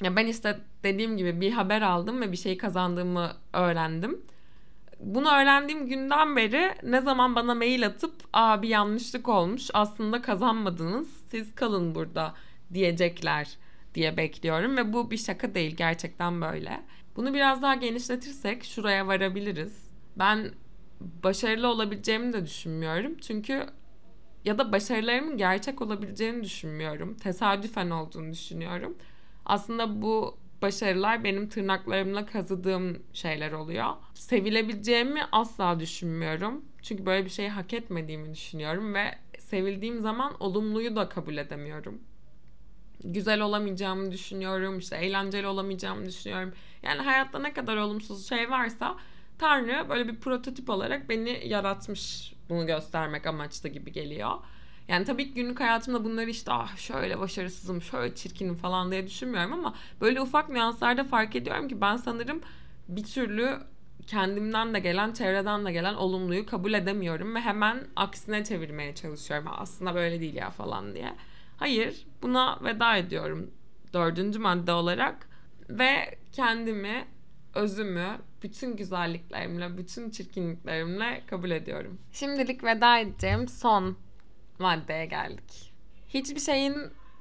Ya 0.02 0.16
ben 0.16 0.26
işte 0.26 0.58
dediğim 0.84 1.16
gibi 1.16 1.40
bir 1.40 1.52
haber 1.52 1.82
aldım 1.82 2.20
ve 2.20 2.32
bir 2.32 2.36
şey 2.36 2.58
kazandığımı 2.58 3.32
öğrendim. 3.52 4.20
Bunu 5.00 5.28
öğrendiğim 5.28 5.86
günden 5.86 6.36
beri 6.36 6.74
ne 6.82 7.00
zaman 7.00 7.34
bana 7.34 7.54
mail 7.54 7.86
atıp 7.86 8.14
aa 8.32 8.62
bir 8.62 8.68
yanlışlık 8.68 9.28
olmuş 9.28 9.70
aslında 9.74 10.22
kazanmadınız 10.22 11.08
siz 11.30 11.54
kalın 11.54 11.94
burada 11.94 12.34
diyecekler 12.74 13.56
diye 13.94 14.16
bekliyorum 14.16 14.76
ve 14.76 14.92
bu 14.92 15.10
bir 15.10 15.16
şaka 15.16 15.54
değil 15.54 15.76
gerçekten 15.76 16.40
böyle. 16.40 16.80
Bunu 17.16 17.34
biraz 17.34 17.62
daha 17.62 17.74
genişletirsek 17.74 18.64
şuraya 18.64 19.06
varabiliriz. 19.06 19.90
Ben 20.16 20.50
başarılı 21.00 21.68
olabileceğimi 21.68 22.32
de 22.32 22.46
düşünmüyorum. 22.46 23.16
Çünkü 23.16 23.66
ya 24.44 24.58
da 24.58 24.72
başarılarımın 24.72 25.36
gerçek 25.36 25.82
olabileceğini 25.82 26.44
düşünmüyorum. 26.44 27.14
Tesadüfen 27.16 27.90
olduğunu 27.90 28.32
düşünüyorum. 28.32 28.96
Aslında 29.44 30.02
bu 30.02 30.38
başarılar 30.62 31.24
benim 31.24 31.48
tırnaklarımla 31.48 32.26
kazıdığım 32.26 33.02
şeyler 33.12 33.52
oluyor. 33.52 33.86
Sevilebileceğimi 34.14 35.20
asla 35.32 35.80
düşünmüyorum. 35.80 36.64
Çünkü 36.82 37.06
böyle 37.06 37.24
bir 37.24 37.30
şeyi 37.30 37.48
hak 37.48 37.74
etmediğimi 37.74 38.34
düşünüyorum 38.34 38.94
ve 38.94 39.14
sevildiğim 39.38 40.00
zaman 40.00 40.36
olumluyu 40.40 40.96
da 40.96 41.08
kabul 41.08 41.36
edemiyorum. 41.36 42.02
Güzel 43.04 43.40
olamayacağımı 43.40 44.12
düşünüyorum, 44.12 44.78
işte 44.78 44.96
eğlenceli 44.96 45.46
olamayacağımı 45.46 46.06
düşünüyorum. 46.06 46.52
Yani 46.82 47.02
hayatta 47.02 47.38
ne 47.38 47.52
kadar 47.52 47.76
olumsuz 47.76 48.28
şey 48.28 48.50
varsa 48.50 48.96
Tanrı 49.38 49.88
böyle 49.88 50.08
bir 50.08 50.16
prototip 50.16 50.70
olarak 50.70 51.08
beni 51.08 51.48
yaratmış 51.48 52.32
bunu 52.48 52.66
göstermek 52.66 53.26
amaçlı 53.26 53.68
gibi 53.68 53.92
geliyor. 53.92 54.30
Yani 54.88 55.04
tabii 55.04 55.28
ki 55.28 55.34
günlük 55.34 55.60
hayatımda 55.60 56.04
bunları 56.04 56.30
işte 56.30 56.52
ah 56.52 56.76
şöyle 56.76 57.18
başarısızım, 57.18 57.82
şöyle 57.82 58.14
çirkinim 58.14 58.54
falan 58.54 58.90
diye 58.90 59.06
düşünmüyorum 59.06 59.52
ama 59.52 59.74
böyle 60.00 60.20
ufak 60.20 60.48
nüanslarda 60.48 61.04
fark 61.04 61.36
ediyorum 61.36 61.68
ki 61.68 61.80
ben 61.80 61.96
sanırım 61.96 62.40
bir 62.88 63.04
türlü 63.04 63.58
kendimden 64.06 64.74
de 64.74 64.80
gelen, 64.80 65.12
çevreden 65.12 65.64
de 65.64 65.72
gelen 65.72 65.94
olumluyu 65.94 66.46
kabul 66.46 66.72
edemiyorum 66.72 67.34
ve 67.34 67.40
hemen 67.40 67.86
aksine 67.96 68.44
çevirmeye 68.44 68.94
çalışıyorum. 68.94 69.48
Aslında 69.50 69.94
böyle 69.94 70.20
değil 70.20 70.34
ya 70.34 70.50
falan 70.50 70.94
diye. 70.94 71.14
Hayır, 71.56 72.06
buna 72.22 72.58
veda 72.64 72.96
ediyorum 72.96 73.50
dördüncü 73.92 74.38
madde 74.38 74.72
olarak 74.72 75.28
ve 75.70 76.18
kendimi, 76.32 77.04
özümü, 77.54 78.08
bütün 78.42 78.76
güzelliklerimle, 78.76 79.78
bütün 79.78 80.10
çirkinliklerimle 80.10 81.22
kabul 81.26 81.50
ediyorum. 81.50 81.98
Şimdilik 82.12 82.64
veda 82.64 82.98
edeceğim 82.98 83.48
son 83.48 83.96
maddeye 84.60 85.06
geldik. 85.06 85.72
Hiçbir 86.08 86.40
şeyin 86.40 86.76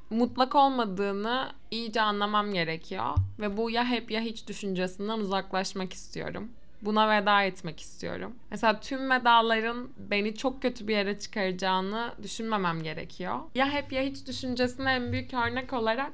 mutlak 0.10 0.56
olmadığını 0.56 1.52
iyice 1.71 2.02
anlamam 2.02 2.54
gerekiyor 2.54 3.15
ve 3.39 3.58
bu 3.58 3.71
ya 3.71 3.86
hep 3.86 4.12
ya 4.12 4.21
hiç 4.21 4.47
düşüncesinden 4.47 5.19
uzaklaşmak 5.19 5.93
istiyorum. 5.93 6.52
Buna 6.82 7.10
veda 7.10 7.43
etmek 7.43 7.80
istiyorum. 7.80 8.36
Mesela 8.52 8.80
tüm 8.80 9.10
vedaların 9.10 9.89
beni 9.97 10.36
çok 10.36 10.62
kötü 10.62 10.88
bir 10.88 10.93
yere 10.93 11.19
çıkaracağını 11.19 12.13
düşünmemem 12.23 12.84
gerekiyor. 12.84 13.39
Ya 13.56 13.69
hep 13.69 13.91
ya 13.91 14.02
hiç 14.02 14.28
düşüncesine 14.28 14.91
en 14.93 15.12
büyük 15.12 15.34
örnek 15.34 15.73
olarak 15.73 16.12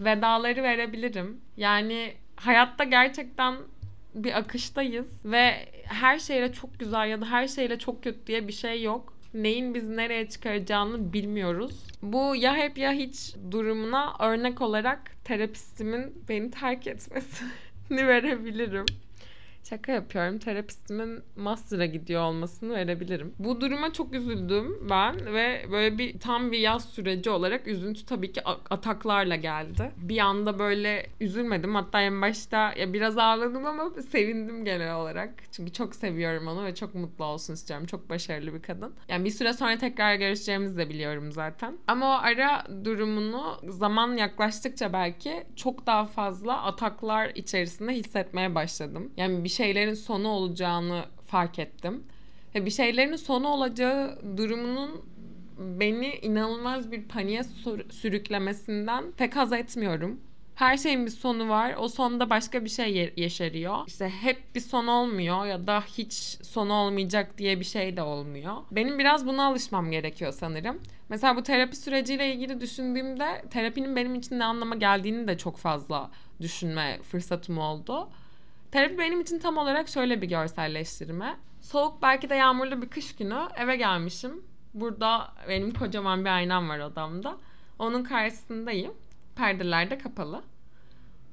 vedaları 0.00 0.62
verebilirim. 0.62 1.40
Yani 1.56 2.14
hayatta 2.36 2.84
gerçekten 2.84 3.54
bir 4.14 4.38
akıştayız 4.38 5.24
ve 5.24 5.68
her 5.84 6.18
şeyle 6.18 6.52
çok 6.52 6.78
güzel 6.78 7.08
ya 7.08 7.20
da 7.20 7.26
her 7.26 7.48
şeyle 7.48 7.78
çok 7.78 8.04
kötü 8.04 8.26
diye 8.26 8.48
bir 8.48 8.52
şey 8.52 8.82
yok 8.82 9.13
neyin 9.34 9.74
bizi 9.74 9.96
nereye 9.96 10.28
çıkaracağını 10.28 11.12
bilmiyoruz. 11.12 11.84
Bu 12.02 12.36
ya 12.36 12.56
hep 12.56 12.78
ya 12.78 12.92
hiç 12.92 13.34
durumuna 13.50 14.14
örnek 14.20 14.60
olarak 14.60 15.24
terapistimin 15.24 16.24
beni 16.28 16.50
terk 16.50 16.86
etmesini 16.86 17.48
verebilirim. 18.08 18.86
Şaka 19.68 19.92
yapıyorum. 19.92 20.38
Terapistimin 20.38 21.22
master'a 21.36 21.86
gidiyor 21.86 22.22
olmasını 22.22 22.74
verebilirim. 22.74 23.34
Bu 23.38 23.60
duruma 23.60 23.92
çok 23.92 24.14
üzüldüm 24.14 24.88
ben 24.90 25.34
ve 25.34 25.66
böyle 25.70 25.98
bir 25.98 26.18
tam 26.18 26.52
bir 26.52 26.58
yaz 26.58 26.84
süreci 26.84 27.30
olarak 27.30 27.66
üzüntü 27.68 28.06
tabii 28.06 28.32
ki 28.32 28.42
ataklarla 28.70 29.36
geldi. 29.36 29.92
Bir 29.96 30.18
anda 30.18 30.58
böyle 30.58 31.06
üzülmedim. 31.20 31.74
Hatta 31.74 32.00
en 32.00 32.22
başta 32.22 32.72
ya 32.76 32.92
biraz 32.92 33.18
ağladım 33.18 33.66
ama 33.66 33.90
sevindim 34.10 34.64
genel 34.64 34.94
olarak. 34.94 35.30
Çünkü 35.52 35.72
çok 35.72 35.94
seviyorum 35.94 36.46
onu 36.46 36.64
ve 36.64 36.74
çok 36.74 36.94
mutlu 36.94 37.24
olsun 37.24 37.54
istiyorum. 37.54 37.86
Çok 37.86 38.10
başarılı 38.10 38.54
bir 38.54 38.62
kadın. 38.62 38.94
Yani 39.08 39.24
bir 39.24 39.30
süre 39.30 39.52
sonra 39.52 39.78
tekrar 39.78 40.14
görüşeceğimizi 40.14 40.76
de 40.76 40.88
biliyorum 40.88 41.32
zaten. 41.32 41.78
Ama 41.86 42.06
o 42.06 42.18
ara 42.22 42.64
durumunu 42.84 43.60
zaman 43.68 44.16
yaklaştıkça 44.16 44.92
belki 44.92 45.44
çok 45.56 45.86
daha 45.86 46.06
fazla 46.06 46.62
ataklar 46.62 47.32
içerisinde 47.34 47.92
hissetmeye 47.92 48.54
başladım. 48.54 49.12
Yani 49.16 49.44
bir 49.44 49.53
şeylerin 49.54 49.94
sonu 49.94 50.28
olacağını 50.28 51.04
fark 51.26 51.58
ettim. 51.58 52.04
Ve 52.54 52.66
bir 52.66 52.70
şeylerin 52.70 53.16
sonu 53.16 53.48
olacağı 53.48 54.18
durumunun 54.36 55.04
beni 55.58 56.14
inanılmaz 56.22 56.92
bir 56.92 57.02
paniğe 57.02 57.42
sürüklemesinden 57.90 59.12
pek 59.12 59.36
haz 59.36 59.52
etmiyorum. 59.52 60.20
Her 60.54 60.76
şeyin 60.76 61.06
bir 61.06 61.10
sonu 61.10 61.48
var. 61.48 61.74
O 61.78 61.88
sonda 61.88 62.30
başka 62.30 62.64
bir 62.64 62.70
şey 62.70 63.12
yeşeriyor. 63.16 63.78
İşte 63.86 64.08
hep 64.08 64.54
bir 64.54 64.60
son 64.60 64.86
olmuyor 64.86 65.46
ya 65.46 65.66
da 65.66 65.80
hiç 65.80 66.12
son 66.42 66.70
olmayacak 66.70 67.38
diye 67.38 67.60
bir 67.60 67.64
şey 67.64 67.96
de 67.96 68.02
olmuyor. 68.02 68.56
Benim 68.70 68.98
biraz 68.98 69.26
buna 69.26 69.46
alışmam 69.46 69.90
gerekiyor 69.90 70.32
sanırım. 70.32 70.80
Mesela 71.08 71.36
bu 71.36 71.42
terapi 71.42 71.76
süreciyle 71.76 72.34
ilgili 72.34 72.60
düşündüğümde 72.60 73.44
terapinin 73.50 73.96
benim 73.96 74.14
için 74.14 74.38
ne 74.38 74.44
anlama 74.44 74.74
geldiğini 74.74 75.28
de 75.28 75.38
çok 75.38 75.56
fazla 75.56 76.10
düşünme 76.40 76.98
fırsatım 77.02 77.58
oldu. 77.58 78.08
Terapi 78.74 78.98
benim 78.98 79.20
için 79.20 79.38
tam 79.38 79.56
olarak 79.58 79.88
şöyle 79.88 80.22
bir 80.22 80.28
görselleştirme. 80.28 81.36
Soğuk 81.60 82.02
belki 82.02 82.30
de 82.30 82.34
yağmurlu 82.34 82.82
bir 82.82 82.88
kış 82.88 83.16
günü 83.16 83.38
eve 83.56 83.76
gelmişim. 83.76 84.44
Burada 84.74 85.34
benim 85.48 85.74
kocaman 85.74 86.24
bir 86.24 86.30
aynam 86.30 86.68
var 86.68 86.78
odamda. 86.78 87.36
Onun 87.78 88.04
karşısındayım. 88.04 88.94
Perdeler 89.36 89.90
de 89.90 89.98
kapalı. 89.98 90.42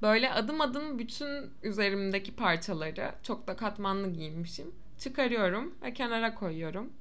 Böyle 0.02 0.32
adım 0.32 0.62
adım 0.62 1.00
bütün 1.00 1.50
üzerimdeki 1.64 2.36
parçaları 2.36 3.12
çok 3.24 3.48
da 3.48 3.56
katmanlı 3.56 4.14
giyinmişim. 4.14 4.72
Çıkarıyorum 5.00 5.76
ve 5.82 5.94
kenara 5.94 6.36
koyuyorum. 6.36 6.94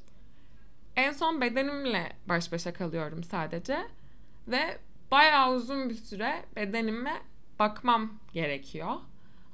En 0.96 1.12
son 1.12 1.40
bedenimle 1.40 2.12
baş 2.28 2.52
başa 2.52 2.72
kalıyorum 2.72 3.24
sadece. 3.24 3.78
Ve 4.48 4.78
bayağı 5.10 5.54
uzun 5.54 5.90
bir 5.90 5.94
süre 5.94 6.44
bedenime 6.56 7.22
bakmam 7.58 8.12
gerekiyor. 8.32 8.96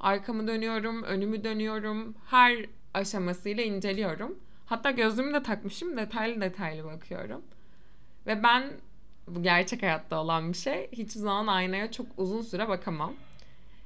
Arkamı 0.07 0.47
dönüyorum, 0.47 1.03
önümü 1.03 1.45
dönüyorum. 1.45 2.15
Her 2.27 2.67
aşamasıyla 2.95 3.63
inceliyorum. 3.63 4.39
Hatta 4.67 4.91
gözlüğümü 4.91 5.35
de 5.35 5.43
takmışım. 5.43 5.97
Detaylı 5.97 6.41
detaylı 6.41 6.85
bakıyorum. 6.85 7.43
Ve 8.27 8.43
ben 8.43 8.71
bu 9.29 9.43
gerçek 9.43 9.83
hayatta 9.83 10.21
olan 10.21 10.53
bir 10.53 10.57
şey. 10.57 10.89
Hiçbir 10.93 11.21
zaman 11.21 11.47
aynaya 11.47 11.93
çok 11.93 12.07
uzun 12.17 12.43
süre 12.43 12.69
bakamam. 12.69 13.13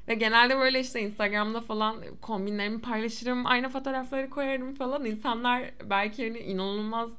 Ve 0.09 0.15
genelde 0.15 0.59
böyle 0.59 0.81
işte 0.81 1.01
Instagram'da 1.01 1.61
falan 1.61 1.97
kombinlerimi 2.23 2.81
paylaşırım. 2.81 3.47
Ayna 3.47 3.69
fotoğrafları 3.69 4.31
koyarım 4.31 4.75
falan. 4.75 5.05
İnsanlar 5.05 5.71
belki 5.91 6.29
hani 6.29 6.39
inanılmaz 6.39 7.11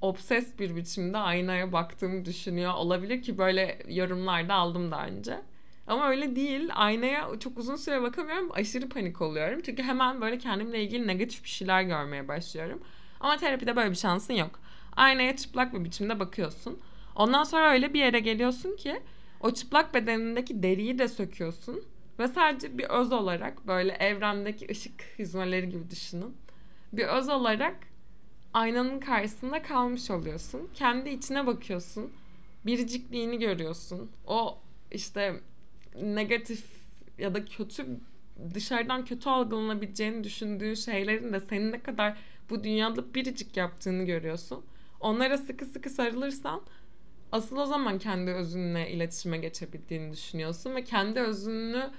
obses 0.00 0.58
bir 0.58 0.76
biçimde 0.76 1.18
aynaya 1.18 1.72
baktığımı 1.72 2.24
düşünüyor 2.24 2.74
olabilir 2.74 3.22
ki 3.22 3.38
böyle 3.38 3.78
yorumlarda 3.88 4.54
aldım 4.54 4.90
daha 4.90 5.06
önce. 5.06 5.40
Ama 5.86 6.08
öyle 6.08 6.36
değil. 6.36 6.70
Aynaya 6.74 7.28
çok 7.40 7.58
uzun 7.58 7.76
süre 7.76 8.02
bakamıyorum. 8.02 8.50
Aşırı 8.52 8.88
panik 8.88 9.20
oluyorum. 9.20 9.60
Çünkü 9.66 9.82
hemen 9.82 10.20
böyle 10.20 10.38
kendimle 10.38 10.82
ilgili 10.82 11.06
negatif 11.06 11.44
bir 11.44 11.48
şeyler 11.48 11.82
görmeye 11.82 12.28
başlıyorum. 12.28 12.82
Ama 13.20 13.36
terapide 13.36 13.76
böyle 13.76 13.90
bir 13.90 13.96
şansın 13.96 14.34
yok. 14.34 14.60
Aynaya 14.96 15.36
çıplak 15.36 15.74
bir 15.74 15.84
biçimde 15.84 16.20
bakıyorsun. 16.20 16.78
Ondan 17.16 17.44
sonra 17.44 17.72
öyle 17.72 17.94
bir 17.94 18.00
yere 18.00 18.20
geliyorsun 18.20 18.76
ki 18.76 19.02
o 19.40 19.50
çıplak 19.50 19.94
bedenindeki 19.94 20.62
deriyi 20.62 20.98
de 20.98 21.08
söküyorsun. 21.08 21.84
Ve 22.18 22.28
sadece 22.28 22.78
bir 22.78 22.84
öz 22.84 23.12
olarak 23.12 23.66
böyle 23.66 23.92
evrendeki 23.92 24.66
ışık 24.70 25.02
hizmeleri 25.18 25.68
gibi 25.68 25.90
düşünün. 25.90 26.36
Bir 26.92 27.04
öz 27.06 27.28
olarak 27.28 27.76
aynanın 28.54 29.00
karşısında 29.00 29.62
kalmış 29.62 30.10
oluyorsun. 30.10 30.70
Kendi 30.74 31.10
içine 31.10 31.46
bakıyorsun. 31.46 32.12
Biricikliğini 32.66 33.38
görüyorsun. 33.38 34.10
O 34.26 34.58
işte 34.90 35.40
negatif 36.02 36.64
ya 37.18 37.34
da 37.34 37.44
kötü 37.44 37.86
dışarıdan 38.54 39.04
kötü 39.04 39.28
algılanabileceğini 39.28 40.24
düşündüğün 40.24 40.74
şeylerin 40.74 41.32
de 41.32 41.40
senin 41.40 41.72
ne 41.72 41.82
kadar 41.82 42.16
bu 42.50 42.64
dünyada 42.64 43.14
biricik 43.14 43.56
yaptığını 43.56 44.04
görüyorsun. 44.04 44.64
Onlara 45.00 45.38
sıkı 45.38 45.64
sıkı 45.64 45.90
sarılırsan 45.90 46.60
asıl 47.32 47.56
o 47.56 47.66
zaman 47.66 47.98
kendi 47.98 48.30
özünle 48.30 48.90
iletişime 48.90 49.38
geçebildiğini 49.38 50.12
düşünüyorsun 50.12 50.74
ve 50.74 50.84
kendi 50.84 51.20
özünü 51.20 51.90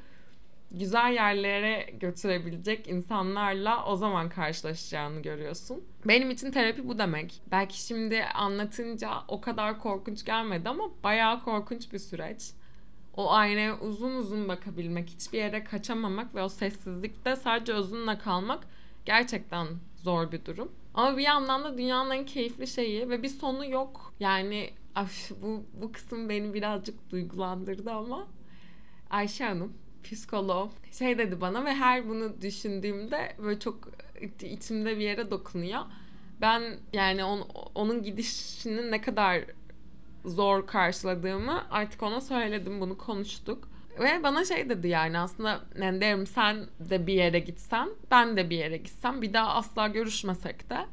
güzel 0.72 1.14
yerlere 1.14 1.90
götürebilecek 2.00 2.88
insanlarla 2.88 3.86
o 3.86 3.96
zaman 3.96 4.30
karşılaşacağını 4.30 5.22
görüyorsun. 5.22 5.84
Benim 6.06 6.32
için 6.32 6.52
terapi 6.52 6.88
bu 6.88 6.98
demek. 6.98 7.42
Belki 7.52 7.82
şimdi 7.82 8.24
anlatınca 8.24 9.12
o 9.28 9.42
kadar 9.42 9.80
korkunç 9.80 10.26
gelmedi 10.26 10.70
ama 10.70 10.90
bayağı 11.04 11.44
korkunç 11.44 11.94
bir 11.94 12.00
süreç. 12.00 12.42
O 13.18 13.32
aynaya 13.32 13.80
uzun 13.80 14.16
uzun 14.16 14.48
bakabilmek, 14.48 15.10
hiçbir 15.10 15.38
yere 15.38 15.64
kaçamamak 15.64 16.36
ve 16.36 16.44
o 16.44 16.50
sessizlikte 16.50 17.36
sadece 17.36 17.74
özünle 17.74 18.18
kalmak 18.18 18.68
gerçekten 19.06 19.68
zor 19.96 20.32
bir 20.32 20.46
durum. 20.46 20.72
Ama 20.94 21.18
bir 21.18 21.24
yandan 21.24 21.64
da 21.64 21.78
dünyanın 21.78 22.12
en 22.12 22.26
keyifli 22.26 22.68
şeyi 22.68 23.10
ve 23.10 23.24
bir 23.24 23.30
sonu 23.30 23.66
yok. 23.66 24.14
Yani 24.20 24.70
af, 24.96 25.32
bu, 25.42 25.64
bu 25.82 25.92
kısım 25.92 26.30
beni 26.30 26.54
birazcık 26.54 27.10
duygulandırdı 27.10 27.92
ama 27.92 28.28
Ayşe 29.10 29.44
Hanım 29.46 29.74
psikolog 30.04 30.72
şey 30.92 31.18
dedi 31.18 31.42
bana 31.42 31.66
ve 31.66 31.74
her 31.74 32.10
bunu 32.10 32.42
düşündüğümde 32.42 33.36
böyle 33.38 33.60
çok 33.60 33.90
içimde 34.42 34.98
bir 34.98 35.04
yere 35.04 35.32
dokunuyor. 35.32 35.82
Ben 36.42 36.78
yani 36.94 37.24
on, 37.24 37.48
onun 37.76 38.04
gidişinin 38.04 38.92
ne 38.92 39.02
kadar 39.02 39.44
zor 40.26 40.68
karşıladığımı 40.68 41.64
artık 41.72 42.04
ona 42.04 42.22
söyledim 42.22 42.82
bunu 42.82 42.98
konuştuk. 42.98 43.70
Ve 44.00 44.24
bana 44.24 44.46
şey 44.46 44.70
dedi 44.70 44.88
yani 44.88 45.20
aslında 45.20 45.62
ne 45.78 46.02
derim 46.02 46.28
sen 46.28 46.68
de 46.80 47.08
bir 47.08 47.14
yere 47.14 47.40
gitsen 47.40 47.90
ben 48.12 48.38
de 48.38 48.50
bir 48.50 48.58
yere 48.58 48.78
gitsem 48.78 49.22
bir 49.22 49.34
daha 49.34 49.54
asla 49.54 49.88
görüşmesek 49.88 50.70
de 50.70 50.86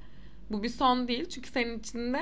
bu 0.50 0.62
bir 0.62 0.68
son 0.68 1.08
değil. 1.08 1.28
Çünkü 1.28 1.50
senin 1.50 1.78
içinde 1.78 2.20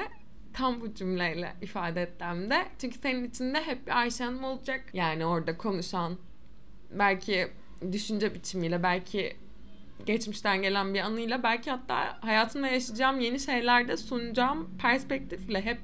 tam 0.53 0.81
bu 0.81 0.94
cümleyle 0.94 1.57
ifade 1.62 2.03
ettim 2.03 2.51
de. 2.51 2.66
Çünkü 2.79 2.99
senin 2.99 3.29
içinde 3.29 3.62
hep 3.62 3.87
bir 3.87 3.99
Ayşe 3.99 4.25
Hanım 4.25 4.44
olacak. 4.44 4.85
Yani 4.92 5.27
orada 5.27 5.57
konuşan 5.57 6.18
belki 6.90 7.49
düşünce 7.92 8.35
biçimiyle 8.35 8.83
belki 8.83 9.37
geçmişten 10.07 10.62
gelen 10.62 10.94
bir 10.94 11.01
anıyla 11.01 11.42
belki 11.42 11.70
hatta 11.70 12.18
hayatımda 12.20 12.68
yaşayacağım 12.68 13.20
yeni 13.20 13.40
şeylerde 13.40 13.96
sunacağım 13.96 14.70
perspektifle 14.79 15.64
hep 15.64 15.81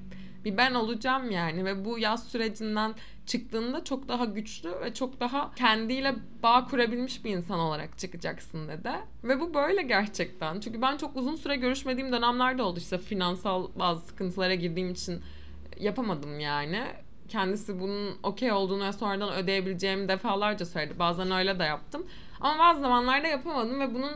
bir 0.47 0.57
ben 0.57 0.75
olacağım 0.75 1.31
yani 1.31 1.65
ve 1.65 1.85
bu 1.85 1.99
yaz 1.99 2.29
sürecinden 2.29 2.95
çıktığında 3.27 3.85
çok 3.85 4.09
daha 4.09 4.25
güçlü 4.25 4.81
ve 4.81 4.95
çok 4.95 5.21
daha 5.21 5.55
kendiyle 5.55 6.15
bağ 6.43 6.65
kurabilmiş 6.65 7.25
bir 7.25 7.31
insan 7.31 7.59
olarak 7.59 7.99
çıkacaksın 7.99 8.69
dedi. 8.69 8.91
Ve 9.25 9.41
bu 9.41 9.55
böyle 9.55 9.83
gerçekten. 9.83 10.61
Çünkü 10.61 10.83
ben 10.83 10.97
çok 10.97 11.17
uzun 11.17 11.37
süre 11.37 11.57
görüşmediğim 11.57 12.13
dönemlerde 12.13 12.63
oldu 12.63 12.79
işte 12.79 12.99
finansal 12.99 13.69
bazı 13.79 14.07
sıkıntılara 14.07 14.55
girdiğim 14.55 14.91
için 14.91 15.21
yapamadım 15.81 16.41
yani. 16.41 16.83
Kendisi 17.29 17.81
bunun 17.81 18.19
okey 18.23 18.53
olduğunu 18.53 18.87
ve 18.87 18.93
sonradan 18.93 19.33
ödeyebileceğimi 19.33 20.09
defalarca 20.09 20.67
söyledi. 20.67 20.99
Bazen 20.99 21.31
öyle 21.31 21.59
de 21.59 21.65
yaptım. 21.65 22.07
Ama 22.41 22.59
bazı 22.59 22.81
zamanlarda 22.81 23.27
yapamadım 23.27 23.81
ve 23.81 23.95
bunun 23.95 24.13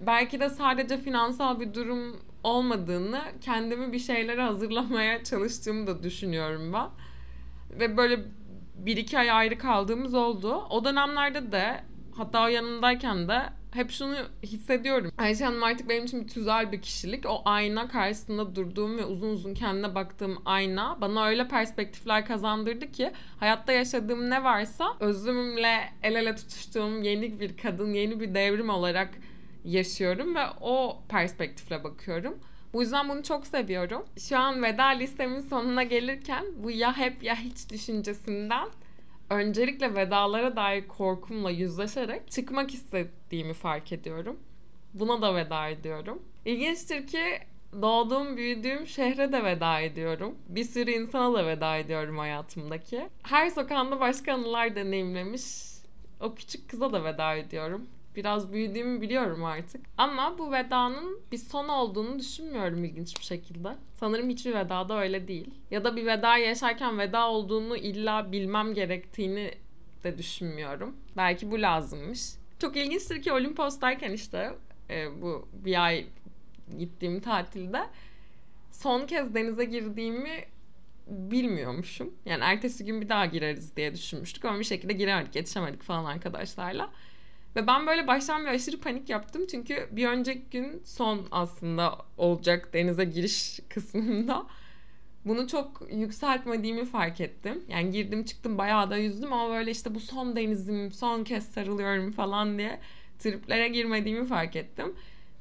belki 0.00 0.40
de 0.40 0.50
sadece 0.50 0.98
finansal 0.98 1.60
bir 1.60 1.74
durum 1.74 2.16
olmadığını 2.42 3.22
kendimi 3.40 3.92
bir 3.92 3.98
şeylere 3.98 4.42
hazırlamaya 4.42 5.24
çalıştığımı 5.24 5.86
da 5.86 6.02
düşünüyorum 6.02 6.72
ben. 6.72 6.88
Ve 7.80 7.96
böyle 7.96 8.20
bir 8.74 8.96
iki 8.96 9.18
ay 9.18 9.30
ayrı 9.30 9.58
kaldığımız 9.58 10.14
oldu. 10.14 10.66
O 10.70 10.84
dönemlerde 10.84 11.52
de 11.52 11.84
hatta 12.16 12.44
o 12.44 12.48
yanındayken 12.48 13.28
de 13.28 13.42
hep 13.70 13.90
şunu 13.90 14.16
hissediyorum. 14.42 15.12
Ayşe 15.18 15.44
Hanım 15.44 15.62
artık 15.62 15.88
benim 15.88 16.04
için 16.04 16.22
bir 16.24 16.28
tüzel 16.28 16.72
bir 16.72 16.82
kişilik. 16.82 17.26
O 17.26 17.42
ayna 17.44 17.88
karşısında 17.88 18.56
durduğum 18.56 18.98
ve 18.98 19.04
uzun 19.04 19.30
uzun 19.30 19.54
kendine 19.54 19.94
baktığım 19.94 20.42
ayna 20.44 21.00
bana 21.00 21.26
öyle 21.26 21.48
perspektifler 21.48 22.26
kazandırdı 22.26 22.92
ki 22.92 23.12
hayatta 23.40 23.72
yaşadığım 23.72 24.30
ne 24.30 24.44
varsa 24.44 24.96
özümle 25.00 25.92
el 26.02 26.14
ele 26.14 26.36
tutuştuğum 26.36 27.02
yeni 27.02 27.40
bir 27.40 27.56
kadın, 27.56 27.94
yeni 27.94 28.20
bir 28.20 28.34
devrim 28.34 28.68
olarak 28.68 29.10
yaşıyorum 29.64 30.34
ve 30.34 30.44
o 30.60 31.02
perspektifle 31.08 31.84
bakıyorum. 31.84 32.38
Bu 32.72 32.82
yüzden 32.82 33.08
bunu 33.08 33.22
çok 33.22 33.46
seviyorum. 33.46 34.04
Şu 34.18 34.38
an 34.38 34.62
veda 34.62 34.84
listemin 34.84 35.40
sonuna 35.40 35.82
gelirken 35.82 36.44
bu 36.56 36.70
ya 36.70 36.96
hep 36.96 37.22
ya 37.22 37.36
hiç 37.36 37.70
düşüncesinden 37.70 38.68
öncelikle 39.30 39.94
vedalara 39.94 40.56
dair 40.56 40.88
korkumla 40.88 41.50
yüzleşerek 41.50 42.30
çıkmak 42.30 42.74
istediğimi 42.74 43.54
fark 43.54 43.92
ediyorum. 43.92 44.36
Buna 44.94 45.22
da 45.22 45.34
veda 45.34 45.68
ediyorum. 45.68 46.22
İlginçtir 46.44 47.06
ki 47.06 47.38
doğduğum, 47.82 48.36
büyüdüğüm 48.36 48.86
şehre 48.86 49.32
de 49.32 49.44
veda 49.44 49.80
ediyorum. 49.80 50.34
Bir 50.48 50.64
sürü 50.64 50.90
insana 50.90 51.34
da 51.34 51.46
veda 51.46 51.76
ediyorum 51.76 52.18
hayatımdaki. 52.18 53.08
Her 53.22 53.50
sokağında 53.50 54.00
başka 54.00 54.34
anılar 54.34 54.76
deneyimlemiş. 54.76 55.42
O 56.20 56.34
küçük 56.34 56.70
kıza 56.70 56.92
da 56.92 57.04
veda 57.04 57.34
ediyorum 57.34 57.86
biraz 58.18 58.52
büyüdüğümü 58.52 59.00
biliyorum 59.00 59.44
artık. 59.44 59.86
Ama 59.98 60.38
bu 60.38 60.52
vedanın 60.52 61.20
bir 61.32 61.38
son 61.38 61.68
olduğunu 61.68 62.18
düşünmüyorum 62.18 62.84
ilginç 62.84 63.18
bir 63.18 63.24
şekilde. 63.24 63.68
Sanırım 63.94 64.28
hiçbir 64.28 64.54
vedada 64.54 65.00
öyle 65.00 65.28
değil. 65.28 65.50
Ya 65.70 65.84
da 65.84 65.96
bir 65.96 66.06
veda 66.06 66.36
yaşarken 66.36 66.98
veda 66.98 67.28
olduğunu 67.28 67.76
illa 67.76 68.32
bilmem 68.32 68.74
gerektiğini 68.74 69.50
de 70.04 70.18
düşünmüyorum. 70.18 70.96
Belki 71.16 71.50
bu 71.50 71.62
lazımmış. 71.62 72.20
Çok 72.58 72.76
ilginçtir 72.76 73.22
ki 73.22 73.32
Olimpos'tayken 73.32 74.12
işte 74.12 74.54
e, 74.90 75.22
bu 75.22 75.48
bir 75.52 75.84
ay 75.84 76.06
gittiğim 76.78 77.20
tatilde 77.20 77.86
son 78.72 79.06
kez 79.06 79.34
denize 79.34 79.64
girdiğimi 79.64 80.44
bilmiyormuşum. 81.06 82.14
Yani 82.24 82.44
ertesi 82.44 82.84
gün 82.84 83.00
bir 83.00 83.08
daha 83.08 83.26
gireriz 83.26 83.76
diye 83.76 83.94
düşünmüştük 83.94 84.44
ama 84.44 84.58
bir 84.58 84.64
şekilde 84.64 84.92
giremedik, 84.92 85.36
yetişemedik 85.36 85.82
falan 85.82 86.04
arkadaşlarla. 86.04 86.90
Ve 87.58 87.66
ben 87.66 87.86
böyle 87.86 88.06
baştan 88.06 88.44
bir 88.44 88.48
aşırı 88.48 88.80
panik 88.80 89.08
yaptım. 89.08 89.46
Çünkü 89.50 89.88
bir 89.92 90.06
önceki 90.06 90.44
gün 90.50 90.82
son 90.84 91.26
aslında 91.30 91.98
olacak 92.16 92.72
denize 92.72 93.04
giriş 93.04 93.60
kısmında. 93.68 94.46
Bunu 95.24 95.48
çok 95.48 95.82
yükseltmediğimi 95.92 96.84
fark 96.84 97.20
ettim. 97.20 97.64
Yani 97.68 97.90
girdim 97.90 98.24
çıktım 98.24 98.58
bayağı 98.58 98.90
da 98.90 98.96
yüzdüm 98.96 99.32
ama 99.32 99.54
böyle 99.54 99.70
işte 99.70 99.94
bu 99.94 100.00
son 100.00 100.36
denizim, 100.36 100.92
son 100.92 101.24
kez 101.24 101.48
sarılıyorum 101.48 102.12
falan 102.12 102.58
diye 102.58 102.80
triplere 103.18 103.68
girmediğimi 103.68 104.26
fark 104.26 104.56
ettim. 104.56 104.94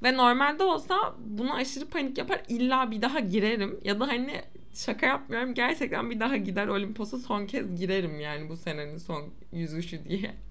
Ve 0.03 0.18
normalde 0.18 0.63
olsa 0.63 1.15
buna 1.20 1.53
aşırı 1.53 1.86
panik 1.89 2.18
yapar 2.18 2.41
illa 2.49 2.91
bir 2.91 3.01
daha 3.01 3.20
girerim. 3.20 3.80
Ya 3.84 3.99
da 3.99 4.07
hani 4.07 4.41
şaka 4.74 5.05
yapmıyorum 5.05 5.53
gerçekten 5.53 6.09
bir 6.09 6.20
daha 6.20 6.38
gider 6.38 6.68
Olimpos'a 6.68 7.18
son 7.18 7.45
kez 7.45 7.76
girerim 7.76 8.20
yani 8.20 8.49
bu 8.49 8.57
senenin 8.57 8.97
son 8.97 9.34
yüzüşü 9.51 10.05
diye. 10.05 10.46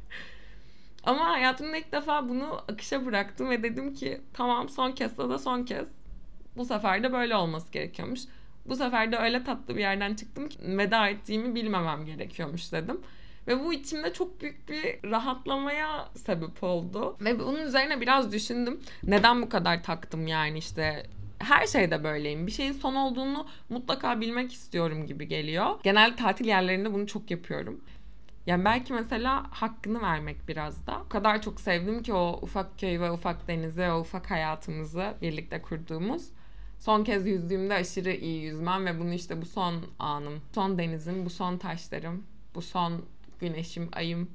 Ama 1.06 1.28
hayatımda 1.28 1.76
ilk 1.76 1.92
defa 1.92 2.28
bunu 2.28 2.60
akışa 2.68 3.06
bıraktım 3.06 3.50
ve 3.50 3.62
dedim 3.62 3.94
ki 3.94 4.20
tamam 4.32 4.68
son 4.68 4.92
kez 4.92 5.18
da 5.18 5.38
son 5.38 5.64
kez. 5.64 5.88
Bu 6.56 6.64
sefer 6.64 7.02
de 7.02 7.12
böyle 7.12 7.36
olması 7.36 7.72
gerekiyormuş. 7.72 8.20
Bu 8.66 8.76
sefer 8.76 9.12
de 9.12 9.16
öyle 9.16 9.44
tatlı 9.44 9.76
bir 9.76 9.80
yerden 9.80 10.14
çıktım 10.14 10.48
ki 10.48 10.58
veda 10.62 11.08
ettiğimi 11.08 11.54
bilmemem 11.54 12.06
gerekiyormuş 12.06 12.72
dedim. 12.72 13.00
Ve 13.46 13.64
bu 13.64 13.72
içimde 13.72 14.12
çok 14.12 14.40
büyük 14.40 14.68
bir 14.68 15.10
rahatlamaya 15.10 16.08
sebep 16.14 16.62
oldu. 16.62 17.16
Ve 17.20 17.38
bunun 17.38 17.60
üzerine 17.60 18.00
biraz 18.00 18.32
düşündüm. 18.32 18.80
Neden 19.02 19.42
bu 19.42 19.48
kadar 19.48 19.82
taktım 19.82 20.26
yani 20.26 20.58
işte 20.58 21.06
her 21.38 21.66
şeyde 21.66 22.04
böyleyim. 22.04 22.46
Bir 22.46 22.52
şeyin 22.52 22.72
son 22.72 22.94
olduğunu 22.94 23.46
mutlaka 23.68 24.20
bilmek 24.20 24.52
istiyorum 24.52 25.06
gibi 25.06 25.28
geliyor. 25.28 25.66
Genel 25.82 26.16
tatil 26.16 26.46
yerlerinde 26.46 26.92
bunu 26.92 27.06
çok 27.06 27.30
yapıyorum. 27.30 27.80
Yani 28.46 28.64
belki 28.64 28.92
mesela 28.92 29.46
hakkını 29.50 30.02
vermek 30.02 30.48
biraz 30.48 30.86
da. 30.86 31.02
O 31.06 31.08
kadar 31.08 31.42
çok 31.42 31.60
sevdim 31.60 32.02
ki 32.02 32.12
o 32.12 32.38
ufak 32.42 32.78
köy 32.78 33.00
ve 33.00 33.10
ufak 33.10 33.48
denizi, 33.48 33.82
o 33.82 34.00
ufak 34.00 34.30
hayatımızı 34.30 35.14
birlikte 35.22 35.62
kurduğumuz. 35.62 36.28
Son 36.78 37.04
kez 37.04 37.26
yüzdüğümde 37.26 37.74
aşırı 37.74 38.12
iyi 38.12 38.42
yüzmem 38.42 38.86
ve 38.86 39.00
bunu 39.00 39.12
işte 39.14 39.42
bu 39.42 39.46
son 39.46 39.74
anım, 39.98 40.40
son 40.54 40.78
denizim, 40.78 41.24
bu 41.24 41.30
son 41.30 41.58
taşlarım, 41.58 42.22
bu 42.54 42.62
son 42.62 43.04
güneşim, 43.40 43.88
ayım. 43.92 44.30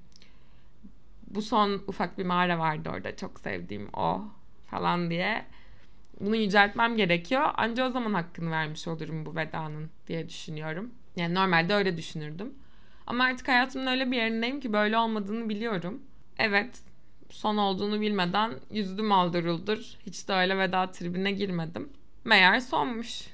Bu 1.27 1.41
son 1.41 1.81
ufak 1.87 2.17
bir 2.17 2.25
mağara 2.25 2.59
vardı 2.59 2.89
orada 2.89 3.15
çok 3.15 3.39
sevdiğim 3.39 3.89
o 3.93 4.21
falan 4.67 5.09
diye. 5.09 5.45
Bunu 6.19 6.35
yüceltmem 6.35 6.97
gerekiyor. 6.97 7.49
Ancak 7.55 7.89
o 7.89 7.91
zaman 7.91 8.13
hakkını 8.13 8.51
vermiş 8.51 8.87
olurum 8.87 9.25
bu 9.25 9.35
vedanın 9.35 9.89
diye 10.07 10.29
düşünüyorum. 10.29 10.91
Yani 11.15 11.35
normalde 11.35 11.73
öyle 11.73 11.97
düşünürdüm. 11.97 12.53
Ama 13.11 13.23
artık 13.23 13.47
hayatımın 13.47 13.87
öyle 13.87 14.11
bir 14.11 14.17
yerindeyim 14.17 14.59
ki 14.59 14.73
böyle 14.73 14.97
olmadığını 14.97 15.49
biliyorum. 15.49 16.01
Evet 16.39 16.81
son 17.29 17.57
olduğunu 17.57 18.01
bilmeden 18.01 18.51
yüzdüm 18.71 19.11
aldırıldır. 19.11 19.97
Hiç 20.05 20.27
de 20.27 20.33
öyle 20.33 20.57
veda 20.57 20.91
tribine 20.91 21.31
girmedim. 21.31 21.89
Meğer 22.25 22.59
sonmuş. 22.59 23.27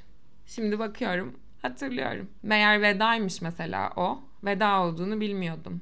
Şimdi 0.46 0.80
bakıyorum 0.80 1.40
hatırlıyorum. 1.62 2.30
Meğer 2.44 2.82
vedaymış 2.82 3.42
mesela 3.42 3.92
o. 3.96 4.22
Veda 4.44 4.82
olduğunu 4.84 5.20
bilmiyordum. 5.20 5.82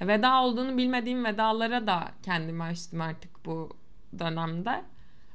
Veda 0.00 0.42
olduğunu 0.42 0.76
bilmediğim 0.76 1.24
vedalara 1.24 1.86
da 1.86 2.08
kendimi 2.22 2.62
açtım 2.62 3.00
artık 3.00 3.46
bu 3.46 3.76
dönemde. 4.18 4.82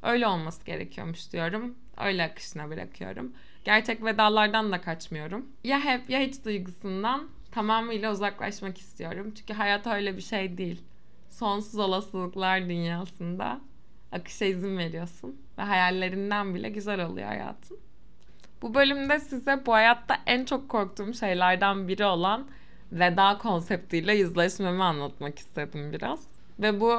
Öyle 0.04 0.28
olması 0.28 0.66
gerekiyormuş 0.66 1.34
diyorum. 1.34 1.76
Öyle 1.98 2.24
akışına 2.24 2.70
bırakıyorum. 2.70 3.34
Gerçek 3.66 4.06
vedalardan 4.06 4.72
da 4.72 4.82
kaçmıyorum. 4.82 5.46
Ya 5.64 5.80
hep 5.80 6.10
ya 6.10 6.20
hiç 6.20 6.46
duygusundan 6.46 7.39
tamamıyla 7.52 8.12
uzaklaşmak 8.12 8.78
istiyorum. 8.78 9.34
Çünkü 9.36 9.54
hayat 9.54 9.88
öyle 9.88 10.18
bir 10.18 10.22
şey 10.22 10.58
değil. 10.58 10.82
Sonsuz 11.30 11.80
olasılıklar 11.80 12.70
dünyasında 12.70 13.62
akışa 14.12 14.46
izin 14.46 14.78
veriyorsun. 14.78 15.42
Ve 15.58 15.62
hayallerinden 15.62 16.56
bile 16.56 16.70
güzel 16.70 17.06
oluyor 17.06 17.28
hayatın. 17.28 17.78
Bu 18.62 18.74
bölümde 18.74 19.20
size 19.20 19.66
bu 19.66 19.74
hayatta 19.74 20.18
en 20.26 20.46
çok 20.46 20.70
korktuğum 20.70 21.14
şeylerden 21.14 21.88
biri 21.88 22.06
olan 22.06 22.48
veda 22.92 23.38
konseptiyle 23.38 24.16
yüzleşmemi 24.16 24.84
anlatmak 24.84 25.40
istedim 25.40 25.94
biraz. 25.94 26.28
Ve 26.60 26.82
bu 26.82 26.96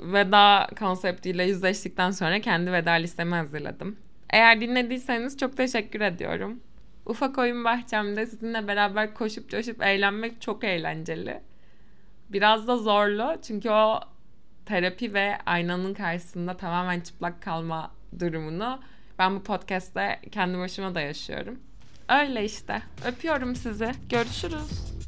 veda 0.00 0.68
konseptiyle 0.78 1.44
yüzleştikten 1.44 2.10
sonra 2.10 2.40
kendi 2.40 2.72
veda 2.72 2.90
listemi 2.90 3.34
hazırladım. 3.34 3.96
Eğer 4.30 4.60
dinlediyseniz 4.60 5.38
çok 5.38 5.56
teşekkür 5.56 6.00
ediyorum. 6.00 6.60
Ufak 7.10 7.38
oyun 7.38 7.64
bahçemde 7.64 8.26
sizinle 8.26 8.68
beraber 8.68 9.14
koşup 9.14 9.50
coşup 9.50 9.82
eğlenmek 9.82 10.40
çok 10.40 10.64
eğlenceli. 10.64 11.40
Biraz 12.28 12.68
da 12.68 12.76
zorlu 12.76 13.36
çünkü 13.42 13.70
o 13.70 14.00
terapi 14.66 15.14
ve 15.14 15.38
aynanın 15.46 15.94
karşısında 15.94 16.56
tamamen 16.56 17.00
çıplak 17.00 17.42
kalma 17.42 17.90
durumunu 18.18 18.80
ben 19.18 19.36
bu 19.36 19.42
podcast'te 19.42 20.20
kendi 20.32 20.58
başıma 20.58 20.94
da 20.94 21.00
yaşıyorum. 21.00 21.58
Öyle 22.08 22.44
işte. 22.44 22.82
Öpüyorum 23.06 23.56
sizi. 23.56 23.92
Görüşürüz. 24.10 24.99